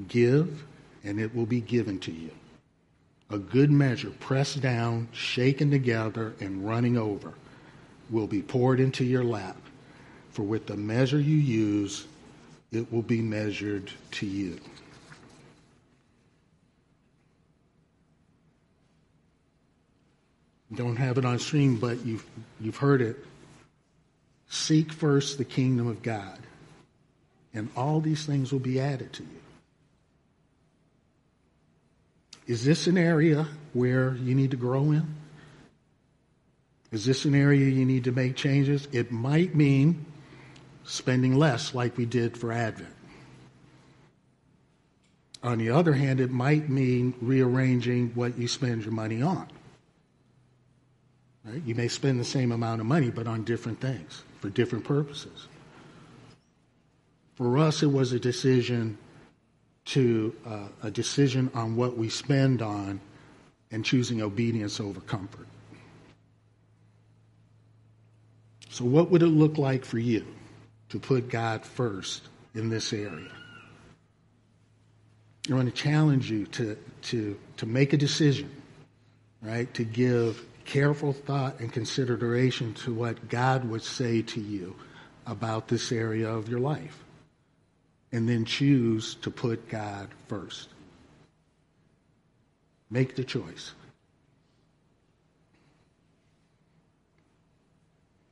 give, 0.07 0.65
and 1.03 1.19
it 1.19 1.33
will 1.33 1.45
be 1.45 1.61
given 1.61 1.99
to 1.99 2.11
you 2.11 2.31
a 3.33 3.39
good 3.39 3.71
measure, 3.71 4.11
pressed 4.19 4.61
down, 4.61 5.07
shaken 5.11 5.71
together, 5.71 6.33
and 6.39 6.65
running 6.67 6.97
over, 6.97 7.33
will 8.11 8.27
be 8.27 8.43
poured 8.43 8.79
into 8.79 9.03
your 9.03 9.23
lap. 9.23 9.57
For 10.29 10.43
with 10.43 10.67
the 10.67 10.77
measure 10.77 11.19
you 11.19 11.37
use, 11.37 12.05
it 12.71 12.91
will 12.93 13.01
be 13.01 13.21
measured 13.21 13.91
to 14.11 14.27
you. 14.27 14.59
Don't 20.75 20.95
have 20.95 21.17
it 21.17 21.25
on 21.25 21.39
screen, 21.39 21.77
but 21.77 22.05
you've, 22.05 22.25
you've 22.61 22.77
heard 22.77 23.01
it. 23.01 23.17
Seek 24.49 24.91
first 24.91 25.39
the 25.39 25.45
kingdom 25.45 25.87
of 25.87 26.03
God, 26.03 26.37
and 27.53 27.69
all 27.75 27.99
these 27.99 28.25
things 28.25 28.51
will 28.51 28.59
be 28.59 28.79
added 28.79 29.11
to 29.13 29.23
you. 29.23 29.42
Is 32.47 32.65
this 32.65 32.87
an 32.87 32.97
area 32.97 33.47
where 33.73 34.15
you 34.15 34.35
need 34.35 34.51
to 34.51 34.57
grow 34.57 34.91
in? 34.91 35.15
Is 36.91 37.05
this 37.05 37.25
an 37.25 37.33
area 37.33 37.69
you 37.69 37.85
need 37.85 38.03
to 38.03 38.11
make 38.11 38.35
changes? 38.35 38.87
It 38.91 39.11
might 39.11 39.55
mean 39.55 40.05
spending 40.83 41.35
less 41.35 41.73
like 41.73 41.97
we 41.97 42.05
did 42.05 42.37
for 42.37 42.51
Advent. 42.51 42.93
On 45.41 45.57
the 45.57 45.71
other 45.71 45.93
hand, 45.93 46.19
it 46.19 46.31
might 46.31 46.69
mean 46.69 47.13
rearranging 47.19 48.11
what 48.15 48.37
you 48.37 48.47
spend 48.47 48.83
your 48.83 48.93
money 48.93 49.21
on. 49.21 49.47
Right? 51.43 51.61
You 51.65 51.75
may 51.75 51.89
spend 51.89 52.19
the 52.19 52.25
same 52.25 52.51
amount 52.51 52.79
of 52.79 52.87
money, 52.87 53.09
but 53.09 53.27
on 53.27 53.43
different 53.43 53.81
things 53.81 54.23
for 54.39 54.49
different 54.49 54.85
purposes. 54.85 55.47
For 57.35 57.57
us, 57.57 57.83
it 57.83 57.91
was 57.91 58.13
a 58.13 58.19
decision 58.19 58.97
to 59.85 60.35
uh, 60.45 60.67
a 60.83 60.91
decision 60.91 61.51
on 61.53 61.75
what 61.75 61.97
we 61.97 62.09
spend 62.09 62.61
on 62.61 63.01
and 63.71 63.83
choosing 63.83 64.21
obedience 64.21 64.79
over 64.79 65.01
comfort. 65.01 65.47
So, 68.69 68.85
what 68.85 69.11
would 69.11 69.21
it 69.21 69.27
look 69.27 69.57
like 69.57 69.85
for 69.85 69.99
you 69.99 70.25
to 70.89 70.99
put 70.99 71.29
God 71.29 71.65
first 71.65 72.23
in 72.55 72.69
this 72.69 72.93
area? 72.93 73.31
I 75.49 75.53
want 75.53 75.67
to 75.67 75.75
challenge 75.75 76.31
you 76.31 76.45
to, 76.47 76.77
to, 77.03 77.37
to 77.57 77.65
make 77.65 77.91
a 77.91 77.97
decision, 77.97 78.49
right? 79.41 79.71
To 79.73 79.83
give 79.83 80.45
careful 80.63 81.11
thought 81.11 81.59
and 81.59 81.71
consideration 81.71 82.73
to 82.75 82.93
what 82.93 83.27
God 83.27 83.65
would 83.65 83.83
say 83.83 84.21
to 84.21 84.39
you 84.39 84.75
about 85.25 85.67
this 85.67 85.91
area 85.91 86.29
of 86.29 86.47
your 86.47 86.59
life 86.59 87.03
and 88.13 88.29
then 88.29 88.45
choose 88.45 89.15
to 89.15 89.31
put 89.31 89.67
God 89.67 90.07
first. 90.27 90.69
Make 92.89 93.15
the 93.15 93.23
choice. 93.23 93.73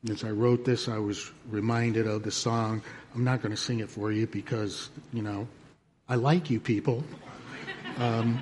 As 0.10 0.24
I 0.24 0.30
wrote 0.30 0.66
this, 0.66 0.88
I 0.88 1.00
was 1.00 1.32
reminded 1.50 2.08
of 2.08 2.24
the 2.24 2.32
song. 2.32 2.82
I'm 3.14 3.24
not 3.24 3.42
going 3.42 3.52
to 3.52 3.62
sing 3.62 3.80
it 3.80 3.90
for 3.90 4.12
you 4.12 4.28
because, 4.28 4.90
you 5.12 5.24
know, 5.24 5.48
I 6.08 6.16
like 6.16 6.50
you 6.50 6.60
people. 6.60 7.04
Um, 7.98 8.42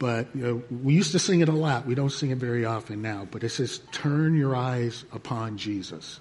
but 0.00 0.26
you 0.34 0.42
know, 0.42 0.62
we 0.82 0.92
used 0.92 1.12
to 1.12 1.20
sing 1.20 1.40
it 1.40 1.48
a 1.48 1.52
lot. 1.52 1.86
We 1.86 1.94
don't 1.94 2.10
sing 2.10 2.30
it 2.30 2.38
very 2.38 2.64
often 2.64 3.00
now. 3.00 3.28
But 3.30 3.44
it 3.44 3.50
says, 3.50 3.80
Turn 3.92 4.34
your 4.36 4.56
eyes 4.56 5.04
upon 5.12 5.56
Jesus. 5.56 6.18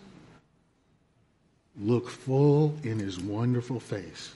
Look 1.79 2.09
full 2.09 2.75
in 2.83 2.99
his 2.99 3.19
wonderful 3.19 3.79
face, 3.79 4.33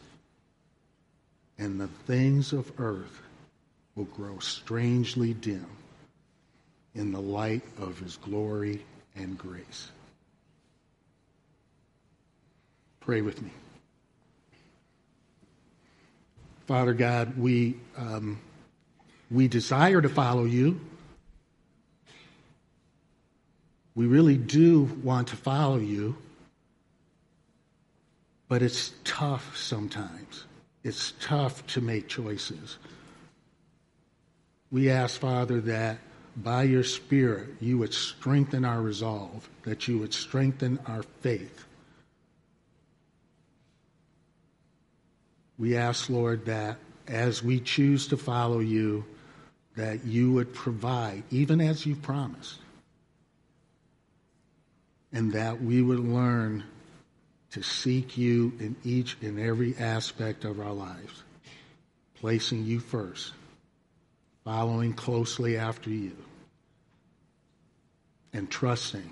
and 1.58 1.80
the 1.80 1.88
things 1.88 2.52
of 2.52 2.71
earth 2.80 3.21
will 3.95 4.06
grow 4.06 4.39
strangely 4.39 5.34
dim 5.34 5.65
in 6.95 7.12
the 7.12 7.21
light 7.21 7.62
of 7.78 7.99
his 7.99 8.17
glory 8.17 8.84
and 9.15 9.38
grace. 9.38 9.89
Pray 12.99 13.21
with 13.21 13.41
me. 13.41 13.52
Father 16.67 16.93
God, 16.93 17.38
we, 17.38 17.75
um, 17.97 18.39
we 19.32 19.47
desire 19.47 20.02
to 20.02 20.10
follow 20.10 20.43
you. 20.43 20.80
We 23.95 24.06
really 24.06 24.38
do 24.38 24.84
want 25.04 25.30
to 25.30 25.36
follow 25.36 25.78
you, 25.78 26.15
but 28.50 28.64
it's 28.64 28.92
tough 29.06 29.56
sometimes. 29.56 30.46
It's 30.84 31.14
tough 31.22 31.66
to 31.68 31.82
make 31.82 32.08
choices. 32.10 32.78
We 34.72 34.90
ask, 34.90 35.20
Father, 35.20 35.62
that 35.62 36.00
by 36.36 36.64
your 36.64 36.84
Spirit, 36.84 37.50
you 37.62 37.78
would 37.78 37.94
strengthen 37.94 38.66
our 38.66 38.82
resolve, 38.82 39.48
that 39.64 39.88
you 39.88 40.00
would 40.00 40.14
strengthen 40.14 40.80
our 40.88 41.04
faith. 41.22 41.66
We 45.58 45.76
ask, 45.76 46.10
Lord, 46.10 46.46
that 46.46 46.78
as 47.08 47.44
we 47.44 47.60
choose 47.60 48.08
to 48.08 48.18
follow 48.18 48.60
you, 48.60 49.06
that 49.76 50.06
you 50.06 50.32
would 50.34 50.54
provide, 50.54 51.24
even 51.30 51.62
as 51.62 51.86
you've 51.86 52.02
promised, 52.02 52.60
and 55.12 55.34
that 55.34 55.62
we 55.62 55.82
would 55.82 56.00
learn 56.00 56.64
to 57.52 57.64
seek 57.64 58.18
you 58.18 58.54
in 58.60 58.76
each 58.84 59.18
and 59.22 59.40
every 59.40 59.76
aspect 59.78 60.46
of 60.46 60.60
our 60.60 60.74
lives, 60.74 61.24
placing 62.16 62.66
you 62.66 62.80
first 62.80 63.34
following 64.50 64.94
closely 64.94 65.58
after 65.58 65.92
you, 65.92 66.16
and 68.34 68.50
trusting 68.50 69.12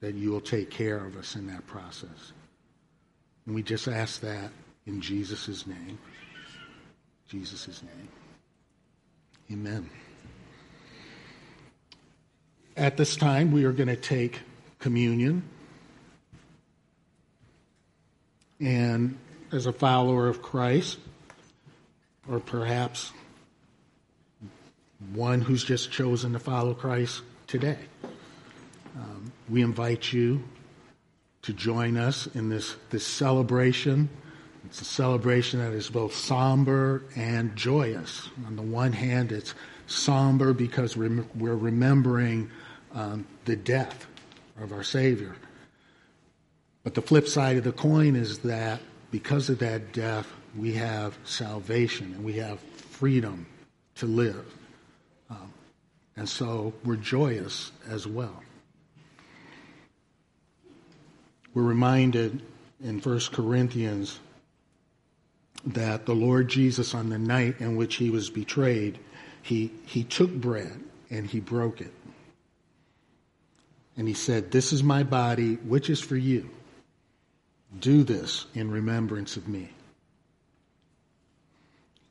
that 0.00 0.14
you 0.14 0.30
will 0.30 0.40
take 0.40 0.70
care 0.70 1.04
of 1.04 1.14
us 1.16 1.36
in 1.36 1.46
that 1.46 1.66
process. 1.66 2.32
And 3.44 3.54
we 3.54 3.62
just 3.62 3.86
ask 3.86 4.20
that 4.22 4.50
in 4.86 5.00
Jesus' 5.02 5.66
name. 5.66 5.98
Jesus' 7.28 7.82
name. 7.82 8.08
Amen. 9.52 9.90
At 12.78 12.96
this 12.96 13.14
time, 13.14 13.52
we 13.52 13.64
are 13.64 13.72
going 13.72 13.88
to 13.88 13.96
take 13.96 14.40
communion. 14.78 15.42
And 18.60 19.18
as 19.52 19.66
a 19.66 19.72
follower 19.72 20.28
of 20.28 20.42
Christ, 20.42 20.98
or 22.28 22.40
perhaps 22.40 23.12
one 25.12 25.40
who's 25.40 25.64
just 25.64 25.90
chosen 25.90 26.32
to 26.32 26.38
follow 26.38 26.74
Christ 26.74 27.22
today. 27.46 27.78
Um, 28.96 29.32
we 29.48 29.62
invite 29.62 30.12
you 30.12 30.42
to 31.42 31.52
join 31.52 31.96
us 31.96 32.26
in 32.34 32.48
this, 32.48 32.74
this 32.90 33.06
celebration. 33.06 34.08
It's 34.64 34.80
a 34.80 34.84
celebration 34.84 35.60
that 35.60 35.72
is 35.72 35.88
both 35.88 36.14
somber 36.14 37.04
and 37.14 37.54
joyous. 37.54 38.28
On 38.46 38.56
the 38.56 38.62
one 38.62 38.92
hand, 38.92 39.30
it's 39.30 39.54
somber 39.86 40.52
because 40.52 40.96
we're, 40.96 41.24
remembering 41.36 42.50
um, 42.92 43.26
the 43.44 43.54
death 43.54 44.06
of 44.60 44.72
our 44.72 44.82
Savior. 44.82 45.36
But 46.86 46.94
the 46.94 47.02
flip 47.02 47.26
side 47.26 47.56
of 47.56 47.64
the 47.64 47.72
coin 47.72 48.14
is 48.14 48.38
that 48.38 48.80
because 49.10 49.50
of 49.50 49.58
that 49.58 49.92
death, 49.92 50.32
we 50.56 50.74
have 50.74 51.18
salvation 51.24 52.14
and 52.14 52.24
we 52.24 52.34
have 52.34 52.60
freedom 52.60 53.44
to 53.96 54.06
live. 54.06 54.46
Um, 55.28 55.52
and 56.16 56.28
so 56.28 56.74
we're 56.84 56.94
joyous 56.94 57.72
as 57.88 58.06
well. 58.06 58.40
We're 61.54 61.64
reminded 61.64 62.40
in 62.80 63.00
1 63.00 63.20
Corinthians 63.32 64.20
that 65.64 66.06
the 66.06 66.14
Lord 66.14 66.46
Jesus, 66.46 66.94
on 66.94 67.08
the 67.08 67.18
night 67.18 67.56
in 67.60 67.74
which 67.74 67.96
he 67.96 68.10
was 68.10 68.30
betrayed, 68.30 69.00
he, 69.42 69.72
he 69.86 70.04
took 70.04 70.32
bread 70.32 70.84
and 71.10 71.26
he 71.26 71.40
broke 71.40 71.80
it. 71.80 71.92
And 73.96 74.06
he 74.06 74.14
said, 74.14 74.52
This 74.52 74.72
is 74.72 74.84
my 74.84 75.02
body, 75.02 75.56
which 75.56 75.90
is 75.90 76.00
for 76.00 76.16
you. 76.16 76.48
Do 77.80 78.04
this 78.04 78.46
in 78.54 78.70
remembrance 78.70 79.36
of 79.36 79.48
me. 79.48 79.70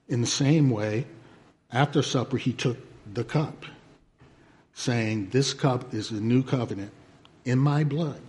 In 0.07 0.21
the 0.21 0.27
same 0.27 0.69
way, 0.69 1.07
after 1.71 2.01
supper, 2.01 2.37
he 2.37 2.53
took 2.53 2.77
the 3.11 3.23
cup, 3.23 3.65
saying, 4.73 5.29
This 5.29 5.53
cup 5.53 5.93
is 5.93 6.09
the 6.09 6.21
new 6.21 6.43
covenant 6.43 6.91
in 7.43 7.59
my 7.59 7.83
blood. 7.83 8.21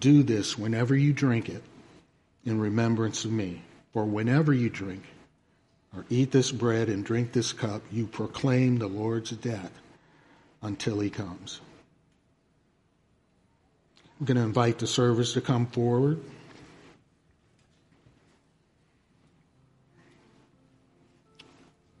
Do 0.00 0.22
this 0.22 0.58
whenever 0.58 0.96
you 0.96 1.12
drink 1.12 1.48
it 1.48 1.62
in 2.44 2.60
remembrance 2.60 3.24
of 3.24 3.32
me. 3.32 3.62
For 3.92 4.04
whenever 4.04 4.52
you 4.52 4.70
drink 4.70 5.04
or 5.94 6.04
eat 6.10 6.32
this 6.32 6.50
bread 6.50 6.88
and 6.88 7.04
drink 7.04 7.32
this 7.32 7.52
cup, 7.52 7.82
you 7.92 8.06
proclaim 8.06 8.78
the 8.78 8.88
Lord's 8.88 9.30
death 9.30 9.72
until 10.62 11.00
he 11.00 11.10
comes. 11.10 11.60
I'm 14.18 14.26
going 14.26 14.36
to 14.36 14.42
invite 14.42 14.78
the 14.78 14.86
servers 14.86 15.34
to 15.34 15.40
come 15.40 15.66
forward. 15.66 16.20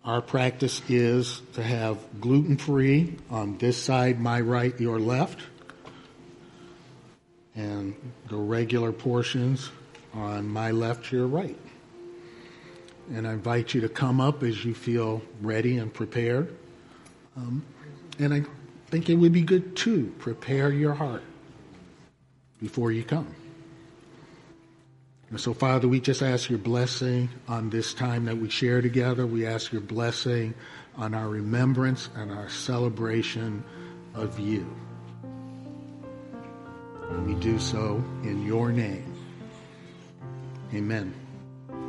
Our 0.04 0.20
practice 0.20 0.82
is 0.90 1.40
to 1.54 1.62
have 1.62 1.98
gluten 2.20 2.58
free 2.58 3.16
on 3.30 3.56
this 3.56 3.82
side, 3.82 4.20
my 4.20 4.38
right, 4.42 4.78
your 4.78 5.00
left, 5.00 5.40
and 7.56 7.94
the 8.28 8.36
regular 8.36 8.92
portions 8.92 9.70
on 10.12 10.46
my 10.46 10.72
left, 10.72 11.10
your 11.10 11.26
right. 11.26 11.58
And 13.14 13.26
I 13.26 13.32
invite 13.32 13.72
you 13.72 13.80
to 13.80 13.88
come 13.88 14.20
up 14.20 14.42
as 14.42 14.62
you 14.62 14.74
feel 14.74 15.22
ready 15.40 15.78
and 15.78 15.92
prepared. 15.92 16.54
Um, 17.34 17.64
and 18.18 18.34
I 18.34 18.42
think 18.88 19.08
it 19.08 19.14
would 19.14 19.32
be 19.32 19.42
good 19.42 19.74
to 19.76 20.12
prepare 20.18 20.70
your 20.70 20.92
heart 20.92 21.22
before 22.60 22.92
you 22.92 23.04
come. 23.04 23.34
And 25.34 25.40
so, 25.40 25.52
Father, 25.52 25.88
we 25.88 25.98
just 25.98 26.22
ask 26.22 26.48
your 26.48 26.60
blessing 26.60 27.28
on 27.48 27.68
this 27.68 27.92
time 27.92 28.26
that 28.26 28.36
we 28.36 28.48
share 28.48 28.80
together. 28.80 29.26
We 29.26 29.48
ask 29.48 29.72
your 29.72 29.80
blessing 29.80 30.54
on 30.96 31.12
our 31.12 31.28
remembrance 31.28 32.08
and 32.14 32.30
our 32.30 32.48
celebration 32.48 33.64
of 34.14 34.38
you. 34.38 34.64
And 37.10 37.26
we 37.26 37.34
do 37.34 37.58
so 37.58 37.96
in 38.22 38.46
your 38.46 38.70
name. 38.70 39.12
Amen. 40.72 41.23